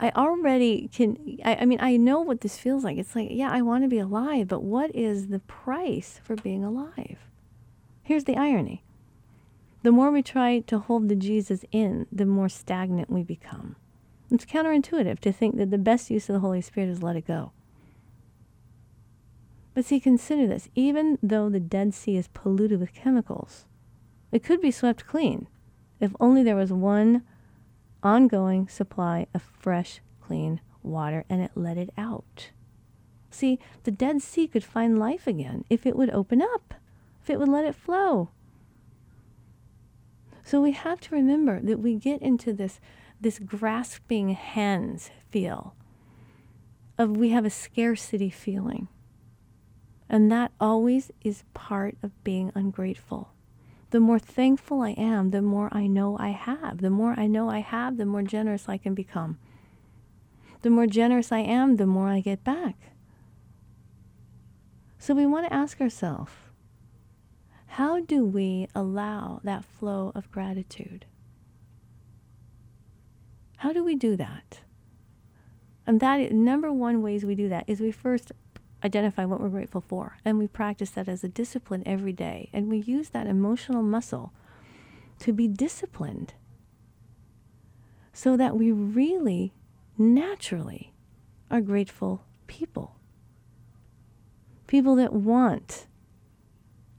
I 0.00 0.10
already 0.10 0.88
can, 0.92 1.38
I, 1.44 1.56
I 1.56 1.64
mean, 1.64 1.78
I 1.80 1.96
know 1.96 2.20
what 2.20 2.40
this 2.40 2.58
feels 2.58 2.84
like. 2.84 2.98
It's 2.98 3.16
like, 3.16 3.28
yeah, 3.30 3.50
I 3.50 3.62
want 3.62 3.82
to 3.84 3.88
be 3.88 3.98
alive, 3.98 4.48
but 4.48 4.62
what 4.62 4.94
is 4.94 5.28
the 5.28 5.40
price 5.40 6.20
for 6.22 6.36
being 6.36 6.62
alive? 6.62 7.18
Here's 8.02 8.24
the 8.24 8.36
irony 8.36 8.84
the 9.82 9.92
more 9.92 10.10
we 10.10 10.22
try 10.22 10.58
to 10.60 10.78
hold 10.80 11.08
the 11.08 11.14
Jesus 11.14 11.64
in, 11.70 12.06
the 12.10 12.26
more 12.26 12.48
stagnant 12.48 13.08
we 13.08 13.22
become. 13.22 13.76
It's 14.30 14.44
counterintuitive 14.44 15.20
to 15.20 15.32
think 15.32 15.56
that 15.56 15.70
the 15.70 15.78
best 15.78 16.10
use 16.10 16.28
of 16.28 16.34
the 16.34 16.40
Holy 16.40 16.60
Spirit 16.60 16.90
is 16.90 17.02
let 17.02 17.16
it 17.16 17.26
go. 17.26 17.52
But 19.72 19.84
see, 19.84 20.00
consider 20.00 20.48
this. 20.48 20.68
Even 20.74 21.18
though 21.22 21.48
the 21.48 21.60
Dead 21.60 21.94
Sea 21.94 22.16
is 22.16 22.28
polluted 22.28 22.80
with 22.80 22.92
chemicals, 22.92 23.66
it 24.32 24.42
could 24.42 24.60
be 24.60 24.72
swept 24.72 25.06
clean 25.06 25.46
if 26.00 26.14
only 26.20 26.42
there 26.42 26.56
was 26.56 26.72
one 26.72 27.22
ongoing 28.02 28.68
supply 28.68 29.26
of 29.34 29.42
fresh, 29.42 30.00
clean 30.20 30.60
water 30.82 31.24
and 31.28 31.42
it 31.42 31.50
let 31.54 31.76
it 31.76 31.90
out. 31.96 32.50
See, 33.30 33.58
the 33.84 33.90
Dead 33.90 34.22
Sea 34.22 34.46
could 34.46 34.64
find 34.64 34.98
life 34.98 35.26
again 35.26 35.64
if 35.68 35.86
it 35.86 35.96
would 35.96 36.10
open 36.10 36.40
up, 36.40 36.74
if 37.22 37.30
it 37.30 37.38
would 37.38 37.48
let 37.48 37.64
it 37.64 37.74
flow. 37.74 38.30
So 40.42 40.62
we 40.62 40.72
have 40.72 41.00
to 41.02 41.14
remember 41.14 41.60
that 41.60 41.78
we 41.78 41.96
get 41.96 42.22
into 42.22 42.52
this 42.52 42.80
this 43.20 43.38
grasping 43.38 44.30
hands 44.30 45.10
feel 45.28 45.74
of 46.96 47.16
we 47.16 47.30
have 47.30 47.44
a 47.44 47.50
scarcity 47.50 48.30
feeling. 48.30 48.88
And 50.08 50.32
that 50.32 50.52
always 50.60 51.10
is 51.22 51.44
part 51.52 51.96
of 52.02 52.24
being 52.24 52.50
ungrateful. 52.54 53.32
The 53.90 54.00
more 54.00 54.18
thankful 54.18 54.82
I 54.82 54.90
am, 54.90 55.30
the 55.30 55.42
more 55.42 55.68
I 55.72 55.86
know 55.86 56.18
I 56.18 56.30
have. 56.30 56.82
The 56.82 56.90
more 56.90 57.14
I 57.16 57.26
know 57.26 57.48
I 57.48 57.60
have, 57.60 57.96
the 57.96 58.04
more 58.04 58.22
generous 58.22 58.68
I 58.68 58.76
can 58.76 58.94
become. 58.94 59.38
The 60.62 60.70
more 60.70 60.86
generous 60.86 61.32
I 61.32 61.38
am, 61.38 61.76
the 61.76 61.86
more 61.86 62.08
I 62.08 62.20
get 62.20 62.44
back. 62.44 62.92
So 64.98 65.14
we 65.14 65.26
want 65.26 65.46
to 65.46 65.54
ask 65.54 65.80
ourselves 65.80 66.32
how 67.72 68.00
do 68.00 68.24
we 68.24 68.66
allow 68.74 69.40
that 69.44 69.64
flow 69.64 70.10
of 70.14 70.30
gratitude? 70.32 71.06
How 73.58 73.72
do 73.72 73.84
we 73.84 73.94
do 73.94 74.16
that? 74.16 74.60
And 75.86 76.00
that 76.00 76.32
number 76.32 76.72
one 76.72 77.02
ways 77.02 77.24
we 77.24 77.34
do 77.34 77.48
that 77.48 77.64
is 77.66 77.80
we 77.80 77.92
first 77.92 78.32
identify 78.84 79.24
what 79.24 79.40
we're 79.40 79.48
grateful 79.48 79.80
for 79.80 80.18
and 80.24 80.38
we 80.38 80.46
practice 80.46 80.90
that 80.90 81.08
as 81.08 81.24
a 81.24 81.28
discipline 81.28 81.82
every 81.86 82.12
day 82.12 82.48
and 82.52 82.68
we 82.68 82.78
use 82.78 83.10
that 83.10 83.26
emotional 83.26 83.82
muscle 83.82 84.32
to 85.18 85.32
be 85.32 85.48
disciplined 85.48 86.34
so 88.12 88.36
that 88.36 88.56
we 88.56 88.70
really 88.70 89.52
naturally 89.96 90.92
are 91.50 91.60
grateful 91.60 92.24
people. 92.46 92.96
People 94.66 94.96
that 94.96 95.12
want 95.12 95.86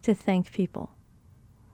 to 0.02 0.14
thank 0.14 0.52
people, 0.52 0.92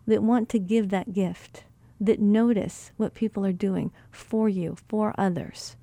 that 0.06 0.22
want 0.22 0.50
to 0.50 0.60
give 0.60 0.90
that 0.90 1.14
gift 1.14 1.64
that 2.00 2.20
notice 2.20 2.92
what 2.98 3.14
people 3.14 3.46
are 3.46 3.54
doing 3.54 3.92
for 4.12 4.50
you, 4.50 4.76
for 4.88 5.14
others. 5.18 5.78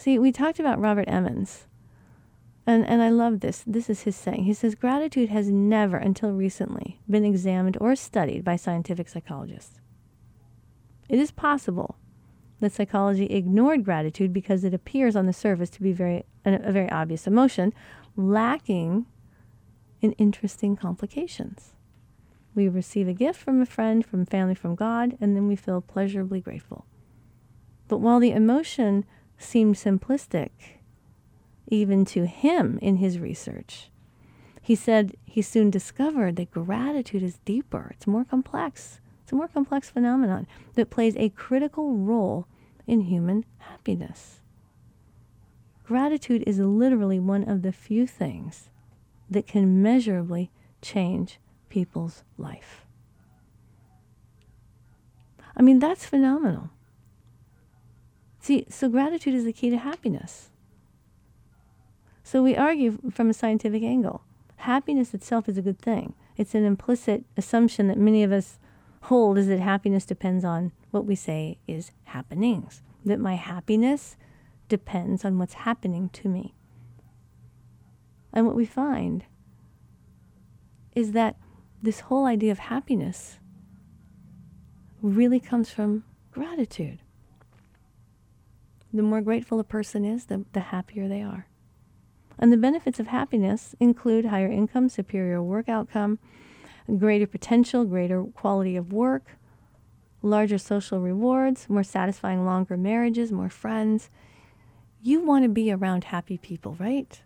See, 0.00 0.18
we 0.18 0.32
talked 0.32 0.58
about 0.58 0.80
Robert 0.80 1.04
Emmons, 1.08 1.66
and, 2.66 2.86
and 2.86 3.02
I 3.02 3.10
love 3.10 3.40
this. 3.40 3.62
This 3.66 3.90
is 3.90 4.04
his 4.04 4.16
saying. 4.16 4.44
He 4.44 4.54
says, 4.54 4.74
Gratitude 4.74 5.28
has 5.28 5.50
never, 5.50 5.98
until 5.98 6.32
recently, 6.32 6.98
been 7.06 7.22
examined 7.22 7.76
or 7.82 7.94
studied 7.94 8.42
by 8.42 8.56
scientific 8.56 9.10
psychologists. 9.10 9.78
It 11.10 11.18
is 11.18 11.30
possible 11.30 11.96
that 12.60 12.72
psychology 12.72 13.26
ignored 13.26 13.84
gratitude 13.84 14.32
because 14.32 14.64
it 14.64 14.72
appears 14.72 15.16
on 15.16 15.26
the 15.26 15.34
surface 15.34 15.68
to 15.68 15.82
be 15.82 15.92
very, 15.92 16.24
a, 16.46 16.54
a 16.54 16.72
very 16.72 16.90
obvious 16.90 17.26
emotion, 17.26 17.74
lacking 18.16 19.04
in 20.00 20.12
interesting 20.12 20.76
complications. 20.76 21.74
We 22.54 22.70
receive 22.70 23.06
a 23.06 23.12
gift 23.12 23.38
from 23.38 23.60
a 23.60 23.66
friend, 23.66 24.02
from 24.06 24.24
family, 24.24 24.54
from 24.54 24.76
God, 24.76 25.18
and 25.20 25.36
then 25.36 25.46
we 25.46 25.56
feel 25.56 25.82
pleasurably 25.82 26.40
grateful. 26.40 26.86
But 27.86 27.98
while 27.98 28.18
the 28.18 28.32
emotion 28.32 29.04
seemed 29.40 29.74
simplistic, 29.74 30.50
even 31.68 32.04
to 32.04 32.26
him 32.26 32.78
in 32.82 32.96
his 32.96 33.18
research, 33.18 33.90
he 34.60 34.74
said 34.74 35.16
he 35.24 35.42
soon 35.42 35.70
discovered 35.70 36.36
that 36.36 36.50
gratitude 36.50 37.22
is 37.22 37.38
deeper, 37.44 37.90
it's 37.94 38.06
more 38.06 38.24
complex. 38.24 39.00
It's 39.22 39.32
a 39.32 39.36
more 39.36 39.48
complex 39.48 39.88
phenomenon 39.88 40.48
that 40.74 40.90
plays 40.90 41.16
a 41.16 41.28
critical 41.28 41.96
role 41.96 42.46
in 42.86 43.02
human 43.02 43.44
happiness. 43.58 44.40
Gratitude 45.84 46.42
is 46.46 46.58
literally 46.58 47.20
one 47.20 47.48
of 47.48 47.62
the 47.62 47.72
few 47.72 48.08
things 48.08 48.70
that 49.30 49.46
can 49.46 49.80
measurably 49.82 50.50
change 50.82 51.38
people's 51.68 52.24
life. 52.36 52.86
I 55.56 55.62
mean, 55.62 55.78
that's 55.78 56.06
phenomenal. 56.06 56.70
See, 58.40 58.66
so 58.70 58.88
gratitude 58.88 59.34
is 59.34 59.44
the 59.44 59.52
key 59.52 59.70
to 59.70 59.76
happiness. 59.76 60.48
So 62.24 62.42
we 62.42 62.56
argue 62.56 62.98
from 63.12 63.28
a 63.28 63.34
scientific 63.34 63.82
angle. 63.82 64.22
Happiness 64.56 65.12
itself 65.14 65.48
is 65.48 65.58
a 65.58 65.62
good 65.62 65.78
thing. 65.78 66.14
It's 66.36 66.54
an 66.54 66.64
implicit 66.64 67.24
assumption 67.36 67.88
that 67.88 67.98
many 67.98 68.22
of 68.22 68.32
us 68.32 68.58
hold 69.02 69.36
is 69.36 69.46
that 69.48 69.60
happiness 69.60 70.06
depends 70.06 70.44
on 70.44 70.72
what 70.90 71.04
we 71.04 71.14
say 71.14 71.58
is 71.66 71.92
happenings, 72.04 72.82
that 73.04 73.20
my 73.20 73.34
happiness 73.34 74.16
depends 74.68 75.24
on 75.24 75.38
what's 75.38 75.54
happening 75.54 76.08
to 76.10 76.28
me. 76.28 76.54
And 78.32 78.46
what 78.46 78.56
we 78.56 78.64
find 78.64 79.24
is 80.94 81.12
that 81.12 81.36
this 81.82 82.00
whole 82.00 82.26
idea 82.26 82.52
of 82.52 82.58
happiness 82.58 83.38
really 85.02 85.40
comes 85.40 85.70
from 85.70 86.04
gratitude. 86.30 87.00
The 88.92 89.02
more 89.02 89.20
grateful 89.20 89.60
a 89.60 89.64
person 89.64 90.04
is, 90.04 90.26
the, 90.26 90.44
the 90.52 90.60
happier 90.60 91.08
they 91.08 91.22
are. 91.22 91.46
And 92.38 92.52
the 92.52 92.56
benefits 92.56 92.98
of 92.98 93.08
happiness 93.08 93.74
include 93.78 94.24
higher 94.24 94.50
income, 94.50 94.88
superior 94.88 95.42
work 95.42 95.68
outcome, 95.68 96.18
greater 96.98 97.26
potential, 97.26 97.84
greater 97.84 98.24
quality 98.24 98.76
of 98.76 98.92
work, 98.92 99.36
larger 100.22 100.58
social 100.58 101.00
rewards, 101.00 101.68
more 101.68 101.82
satisfying, 101.82 102.44
longer 102.44 102.76
marriages, 102.76 103.30
more 103.30 103.50
friends. 103.50 104.10
You 105.02 105.20
want 105.20 105.44
to 105.44 105.48
be 105.48 105.70
around 105.70 106.04
happy 106.04 106.38
people, 106.38 106.76
right? 106.78 107.20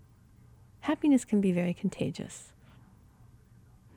Happiness 0.80 1.24
can 1.24 1.40
be 1.40 1.52
very 1.52 1.72
contagious. 1.72 2.52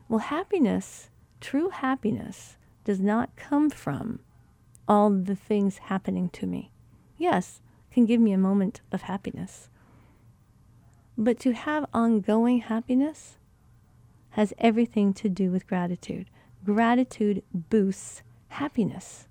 Well, 0.07 0.19
happiness, 0.19 1.09
true 1.41 1.69
happiness, 1.69 2.55
does 2.85 2.99
not 3.01 3.35
come 3.35 3.69
from 3.69 4.19
all 4.87 5.09
the 5.09 5.35
things 5.35 5.79
happening 5.79 6.29
to 6.29 6.47
me. 6.47 6.71
Yes, 7.17 7.61
can 7.91 8.05
give 8.05 8.21
me 8.21 8.31
a 8.31 8.37
moment 8.37 8.81
of 8.91 9.03
happiness. 9.03 9.69
But 11.17 11.39
to 11.39 11.53
have 11.53 11.85
ongoing 11.93 12.59
happiness 12.59 13.37
has 14.31 14.53
everything 14.59 15.13
to 15.15 15.29
do 15.29 15.49
with 15.49 15.67
gratitude. 15.67 16.29
Gratitude 16.63 17.43
boosts 17.53 18.21
happiness. 18.49 19.27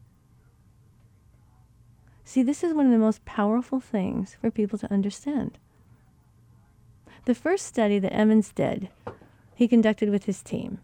See, 2.24 2.42
this 2.42 2.64
is 2.64 2.74
one 2.74 2.86
of 2.86 2.92
the 2.92 2.98
most 2.98 3.24
powerful 3.24 3.78
things 3.78 4.36
for 4.40 4.50
people 4.50 4.78
to 4.80 4.92
understand. 4.92 5.58
The 7.24 7.34
first 7.34 7.66
study 7.66 8.00
that 8.00 8.12
Emmons 8.12 8.52
did, 8.52 8.88
he 9.54 9.68
conducted 9.68 10.10
with 10.10 10.24
his 10.24 10.42
team, 10.42 10.80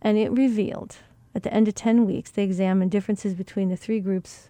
and 0.00 0.16
it 0.16 0.30
revealed 0.30 0.98
at 1.34 1.42
the 1.42 1.52
end 1.52 1.66
of 1.66 1.74
10 1.74 2.06
weeks, 2.06 2.30
they 2.30 2.44
examined 2.44 2.90
differences 2.92 3.34
between 3.34 3.68
the 3.68 3.76
three 3.76 3.98
groups 3.98 4.48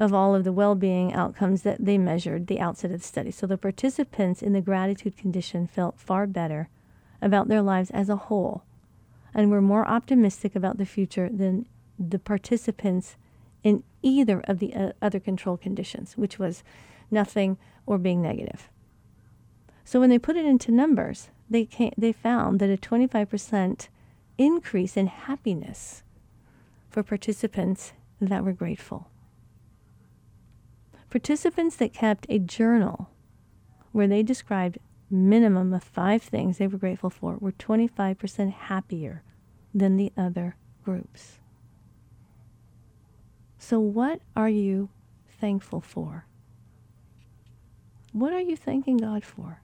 of 0.00 0.14
all 0.14 0.34
of 0.34 0.44
the 0.44 0.52
well 0.52 0.74
being 0.74 1.12
outcomes 1.12 1.62
that 1.62 1.84
they 1.84 1.98
measured 1.98 2.46
the 2.46 2.58
outset 2.58 2.90
of 2.90 3.00
the 3.00 3.06
study. 3.06 3.30
So 3.30 3.46
the 3.46 3.58
participants 3.58 4.40
in 4.40 4.54
the 4.54 4.62
gratitude 4.62 5.16
condition 5.16 5.66
felt 5.66 6.00
far 6.00 6.26
better 6.26 6.70
about 7.20 7.48
their 7.48 7.60
lives 7.60 7.90
as 7.90 8.08
a 8.08 8.16
whole 8.16 8.64
and 9.34 9.50
were 9.50 9.60
more 9.60 9.86
optimistic 9.86 10.56
about 10.56 10.78
the 10.78 10.86
future 10.86 11.28
than 11.28 11.66
the 11.98 12.18
participants 12.18 13.16
in 13.62 13.84
either 14.02 14.40
of 14.48 14.58
the 14.58 14.74
uh, 14.74 14.92
other 15.02 15.20
control 15.20 15.58
conditions, 15.58 16.16
which 16.16 16.38
was 16.38 16.64
nothing 17.10 17.58
or 17.84 17.98
being 17.98 18.22
negative. 18.22 18.70
So 19.84 20.00
when 20.00 20.08
they 20.08 20.18
put 20.18 20.36
it 20.36 20.46
into 20.46 20.72
numbers, 20.72 21.28
they, 21.50 21.66
came, 21.66 21.92
they 21.98 22.12
found 22.12 22.58
that 22.60 22.70
a 22.70 22.76
25% 22.76 23.88
increase 24.38 24.96
in 24.96 25.08
happiness 25.08 26.02
for 26.88 27.02
participants 27.02 27.92
that 28.20 28.42
were 28.42 28.52
grateful. 28.52 29.10
Participants 31.10 31.76
that 31.76 31.92
kept 31.92 32.26
a 32.28 32.38
journal 32.38 33.10
where 33.92 34.06
they 34.06 34.22
described 34.22 34.78
minimum 35.10 35.72
of 35.74 35.82
five 35.82 36.22
things 36.22 36.58
they 36.58 36.68
were 36.68 36.78
grateful 36.78 37.10
for 37.10 37.36
were 37.38 37.52
25% 37.52 38.52
happier 38.52 39.22
than 39.74 39.96
the 39.96 40.12
other 40.16 40.56
groups. 40.84 41.38
So, 43.58 43.80
what 43.80 44.20
are 44.36 44.48
you 44.48 44.88
thankful 45.28 45.80
for? 45.80 46.26
What 48.12 48.32
are 48.32 48.40
you 48.40 48.56
thanking 48.56 48.96
God 48.96 49.24
for? 49.24 49.60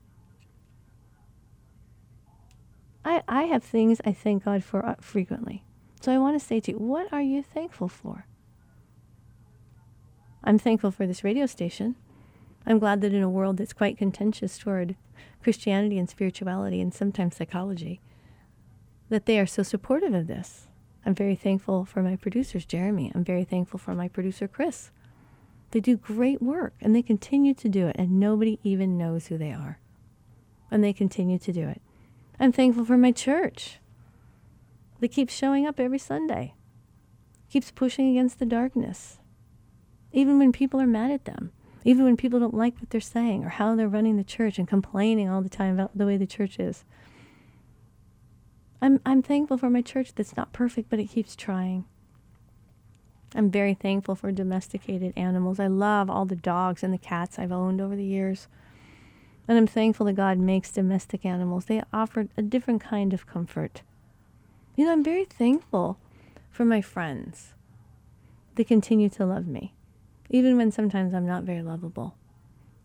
I, 3.04 3.22
I 3.28 3.42
have 3.44 3.62
things 3.62 4.00
I 4.04 4.12
thank 4.12 4.44
God 4.44 4.64
for 4.64 4.84
uh, 4.84 4.96
frequently. 5.00 5.64
So 6.00 6.12
I 6.12 6.18
want 6.18 6.38
to 6.38 6.44
say 6.44 6.60
to 6.60 6.72
you, 6.72 6.78
what 6.78 7.12
are 7.12 7.22
you 7.22 7.42
thankful 7.42 7.88
for? 7.88 8.26
I'm 10.46 10.60
thankful 10.60 10.92
for 10.92 11.08
this 11.08 11.24
radio 11.24 11.46
station. 11.46 11.96
I'm 12.64 12.78
glad 12.78 13.00
that 13.00 13.12
in 13.12 13.22
a 13.22 13.28
world 13.28 13.56
that's 13.56 13.72
quite 13.72 13.98
contentious 13.98 14.56
toward 14.58 14.94
Christianity 15.42 15.98
and 15.98 16.08
spirituality 16.08 16.80
and 16.80 16.94
sometimes 16.94 17.34
psychology, 17.34 18.00
that 19.08 19.26
they 19.26 19.40
are 19.40 19.46
so 19.46 19.64
supportive 19.64 20.14
of 20.14 20.28
this. 20.28 20.68
I'm 21.04 21.16
very 21.16 21.34
thankful 21.34 21.84
for 21.84 22.00
my 22.00 22.14
producers, 22.14 22.64
Jeremy. 22.64 23.10
I'm 23.12 23.24
very 23.24 23.42
thankful 23.42 23.80
for 23.80 23.92
my 23.92 24.06
producer, 24.06 24.46
Chris. 24.46 24.92
They 25.72 25.80
do 25.80 25.96
great 25.96 26.40
work 26.40 26.74
and 26.80 26.94
they 26.94 27.02
continue 27.02 27.54
to 27.54 27.68
do 27.68 27.88
it, 27.88 27.96
and 27.98 28.20
nobody 28.20 28.60
even 28.62 28.96
knows 28.96 29.26
who 29.26 29.36
they 29.36 29.52
are. 29.52 29.80
And 30.70 30.82
they 30.82 30.92
continue 30.92 31.40
to 31.40 31.52
do 31.52 31.66
it. 31.68 31.82
I'm 32.38 32.52
thankful 32.52 32.84
for 32.84 32.96
my 32.96 33.10
church 33.10 33.80
that 35.00 35.08
keeps 35.08 35.34
showing 35.34 35.66
up 35.66 35.80
every 35.80 35.98
Sunday, 35.98 36.54
keeps 37.50 37.72
pushing 37.72 38.10
against 38.10 38.38
the 38.38 38.46
darkness, 38.46 39.18
even 40.16 40.38
when 40.38 40.50
people 40.50 40.80
are 40.80 40.86
mad 40.86 41.10
at 41.10 41.26
them, 41.26 41.52
even 41.84 42.02
when 42.02 42.16
people 42.16 42.40
don't 42.40 42.54
like 42.54 42.74
what 42.80 42.88
they're 42.88 43.00
saying 43.02 43.44
or 43.44 43.50
how 43.50 43.76
they're 43.76 43.86
running 43.86 44.16
the 44.16 44.24
church 44.24 44.58
and 44.58 44.66
complaining 44.66 45.28
all 45.28 45.42
the 45.42 45.50
time 45.50 45.74
about 45.74 45.96
the 45.96 46.06
way 46.06 46.16
the 46.16 46.26
church 46.26 46.58
is. 46.58 46.86
I'm, 48.80 48.98
I'm 49.04 49.20
thankful 49.20 49.58
for 49.58 49.68
my 49.68 49.82
church 49.82 50.14
that's 50.14 50.34
not 50.34 50.54
perfect, 50.54 50.88
but 50.88 50.98
it 50.98 51.10
keeps 51.10 51.36
trying. 51.36 51.84
I'm 53.34 53.50
very 53.50 53.74
thankful 53.74 54.14
for 54.14 54.32
domesticated 54.32 55.12
animals. 55.18 55.60
I 55.60 55.66
love 55.66 56.08
all 56.08 56.24
the 56.24 56.34
dogs 56.34 56.82
and 56.82 56.94
the 56.94 56.98
cats 56.98 57.38
I've 57.38 57.52
owned 57.52 57.82
over 57.82 57.94
the 57.94 58.02
years. 58.02 58.48
And 59.46 59.58
I'm 59.58 59.66
thankful 59.66 60.06
that 60.06 60.14
God 60.14 60.38
makes 60.38 60.72
domestic 60.72 61.26
animals. 61.26 61.66
They 61.66 61.82
offer 61.92 62.28
a 62.38 62.42
different 62.42 62.80
kind 62.80 63.12
of 63.12 63.26
comfort. 63.26 63.82
You 64.76 64.86
know, 64.86 64.92
I'm 64.92 65.04
very 65.04 65.26
thankful 65.26 65.98
for 66.50 66.64
my 66.64 66.80
friends. 66.80 67.52
They 68.54 68.64
continue 68.64 69.10
to 69.10 69.26
love 69.26 69.46
me, 69.46 69.74
even 70.30 70.56
when 70.56 70.70
sometimes 70.70 71.14
I'm 71.14 71.26
not 71.26 71.44
very 71.44 71.62
lovable. 71.62 72.16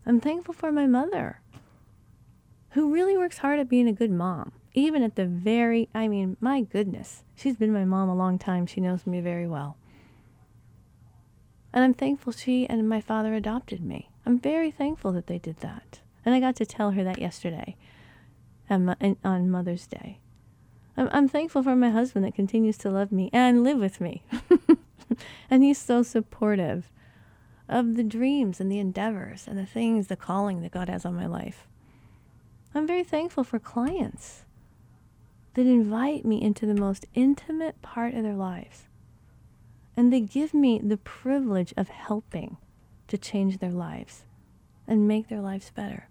I'm 0.06 0.20
thankful 0.20 0.54
for 0.54 0.72
my 0.72 0.86
mother, 0.86 1.40
who 2.70 2.92
really 2.92 3.16
works 3.16 3.38
hard 3.38 3.60
at 3.60 3.68
being 3.68 3.88
a 3.88 3.92
good 3.92 4.10
mom, 4.10 4.52
even 4.74 5.02
at 5.02 5.16
the 5.16 5.26
very, 5.26 5.88
I 5.94 6.08
mean, 6.08 6.36
my 6.40 6.62
goodness, 6.62 7.24
she's 7.34 7.56
been 7.56 7.72
my 7.72 7.84
mom 7.84 8.08
a 8.08 8.16
long 8.16 8.38
time. 8.38 8.66
She 8.66 8.80
knows 8.80 9.06
me 9.06 9.20
very 9.20 9.46
well. 9.46 9.76
And 11.72 11.84
I'm 11.84 11.94
thankful 11.94 12.32
she 12.32 12.66
and 12.66 12.88
my 12.88 13.00
father 13.00 13.34
adopted 13.34 13.82
me. 13.82 14.10
I'm 14.26 14.38
very 14.38 14.70
thankful 14.70 15.12
that 15.12 15.26
they 15.26 15.38
did 15.38 15.58
that. 15.58 16.00
And 16.24 16.34
I 16.34 16.40
got 16.40 16.56
to 16.56 16.66
tell 16.66 16.92
her 16.92 17.04
that 17.04 17.18
yesterday 17.18 17.76
on 18.70 19.50
Mother's 19.50 19.86
Day. 19.86 20.20
I'm, 20.96 21.08
I'm 21.12 21.28
thankful 21.28 21.62
for 21.62 21.76
my 21.76 21.90
husband 21.90 22.24
that 22.24 22.34
continues 22.34 22.78
to 22.78 22.90
love 22.90 23.12
me 23.12 23.30
and 23.32 23.64
live 23.64 23.78
with 23.78 24.00
me. 24.00 24.22
and 25.50 25.62
he's 25.62 25.78
so 25.78 26.02
supportive 26.02 26.90
of 27.68 27.96
the 27.96 28.02
dreams 28.02 28.60
and 28.60 28.70
the 28.70 28.78
endeavors 28.78 29.46
and 29.46 29.58
the 29.58 29.66
things, 29.66 30.08
the 30.08 30.16
calling 30.16 30.62
that 30.62 30.72
God 30.72 30.88
has 30.88 31.04
on 31.04 31.14
my 31.14 31.26
life. 31.26 31.66
I'm 32.74 32.86
very 32.86 33.04
thankful 33.04 33.44
for 33.44 33.58
clients 33.58 34.44
that 35.54 35.66
invite 35.66 36.24
me 36.24 36.40
into 36.40 36.66
the 36.66 36.74
most 36.74 37.06
intimate 37.14 37.80
part 37.82 38.14
of 38.14 38.22
their 38.22 38.34
lives. 38.34 38.84
And 39.96 40.12
they 40.12 40.20
give 40.20 40.54
me 40.54 40.80
the 40.82 40.96
privilege 40.96 41.74
of 41.76 41.88
helping 41.88 42.56
to 43.08 43.18
change 43.18 43.58
their 43.58 43.70
lives 43.70 44.22
and 44.88 45.06
make 45.06 45.28
their 45.28 45.40
lives 45.40 45.70
better. 45.74 46.08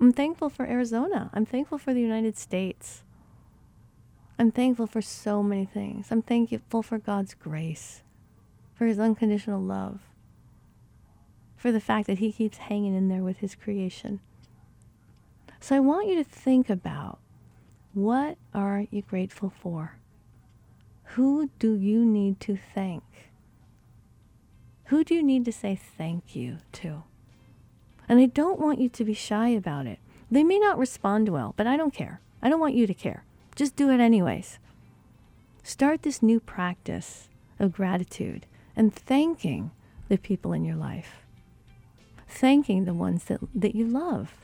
I'm 0.00 0.12
thankful 0.12 0.50
for 0.50 0.66
Arizona. 0.66 1.30
I'm 1.32 1.46
thankful 1.46 1.78
for 1.78 1.94
the 1.94 2.00
United 2.00 2.36
States. 2.36 3.04
I'm 4.38 4.50
thankful 4.50 4.88
for 4.88 5.00
so 5.00 5.42
many 5.42 5.64
things. 5.64 6.08
I'm 6.10 6.22
thankful 6.22 6.82
for 6.82 6.98
God's 6.98 7.34
grace, 7.34 8.02
for 8.74 8.86
His 8.86 8.98
unconditional 8.98 9.60
love, 9.60 10.00
for 11.56 11.72
the 11.72 11.80
fact 11.80 12.06
that 12.06 12.18
He 12.18 12.32
keeps 12.32 12.58
hanging 12.58 12.94
in 12.94 13.08
there 13.08 13.22
with 13.22 13.38
His 13.38 13.54
creation. 13.54 14.20
So 15.60 15.76
I 15.76 15.80
want 15.80 16.08
you 16.08 16.16
to 16.16 16.24
think 16.24 16.68
about 16.68 17.18
what 17.94 18.36
are 18.52 18.86
you 18.90 19.02
grateful 19.02 19.50
for? 19.50 19.98
Who 21.14 21.50
do 21.58 21.74
you 21.74 22.04
need 22.04 22.40
to 22.40 22.58
thank? 22.74 23.04
Who 24.86 25.04
do 25.04 25.14
you 25.14 25.22
need 25.22 25.44
to 25.44 25.52
say 25.52 25.74
thank 25.76 26.36
you 26.36 26.58
to? 26.72 27.04
And 28.08 28.20
I 28.20 28.26
don't 28.26 28.60
want 28.60 28.80
you 28.80 28.88
to 28.90 29.04
be 29.04 29.14
shy 29.14 29.48
about 29.48 29.86
it. 29.86 29.98
They 30.30 30.44
may 30.44 30.58
not 30.58 30.78
respond 30.78 31.28
well, 31.28 31.54
but 31.56 31.66
I 31.66 31.76
don't 31.76 31.94
care. 31.94 32.20
I 32.42 32.50
don't 32.50 32.60
want 32.60 32.74
you 32.74 32.86
to 32.86 32.94
care. 32.94 33.24
Just 33.54 33.76
do 33.76 33.90
it 33.90 34.00
anyways. 34.00 34.58
Start 35.62 36.02
this 36.02 36.22
new 36.22 36.40
practice 36.40 37.28
of 37.58 37.72
gratitude 37.72 38.46
and 38.76 38.94
thanking 38.94 39.70
the 40.08 40.18
people 40.18 40.52
in 40.52 40.64
your 40.64 40.76
life. 40.76 41.22
Thanking 42.28 42.84
the 42.84 42.94
ones 42.94 43.24
that, 43.24 43.40
that 43.54 43.74
you 43.74 43.86
love, 43.86 44.34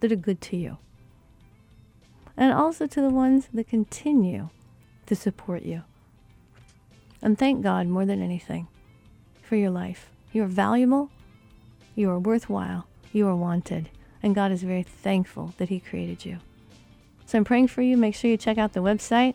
that 0.00 0.12
are 0.12 0.16
good 0.16 0.40
to 0.42 0.56
you. 0.56 0.78
And 2.36 2.52
also 2.52 2.86
to 2.86 3.00
the 3.00 3.10
ones 3.10 3.48
that 3.52 3.68
continue 3.68 4.50
to 5.06 5.16
support 5.16 5.62
you. 5.62 5.82
And 7.20 7.38
thank 7.38 7.62
God 7.62 7.86
more 7.86 8.06
than 8.06 8.22
anything 8.22 8.68
for 9.42 9.56
your 9.56 9.70
life. 9.70 10.10
You 10.32 10.44
are 10.44 10.48
valuable, 10.48 11.10
you 11.94 12.10
are 12.10 12.18
worthwhile, 12.18 12.86
you 13.12 13.26
are 13.26 13.34
wanted, 13.34 13.88
and 14.22 14.34
God 14.34 14.52
is 14.52 14.62
very 14.62 14.82
thankful 14.82 15.54
that 15.58 15.68
He 15.68 15.80
created 15.80 16.24
you. 16.24 16.38
So 17.26 17.38
I'm 17.38 17.44
praying 17.44 17.68
for 17.68 17.82
you. 17.82 17.96
Make 17.96 18.14
sure 18.14 18.30
you 18.30 18.36
check 18.36 18.58
out 18.58 18.72
the 18.72 18.80
website. 18.80 19.34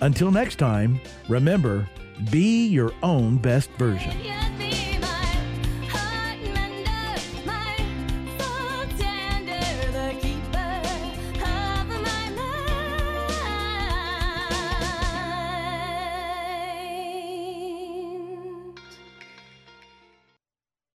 Until 0.00 0.30
next 0.30 0.56
time, 0.56 1.00
remember, 1.28 1.88
be 2.30 2.66
your 2.66 2.92
own 3.02 3.38
best 3.38 3.70
version. 3.72 4.12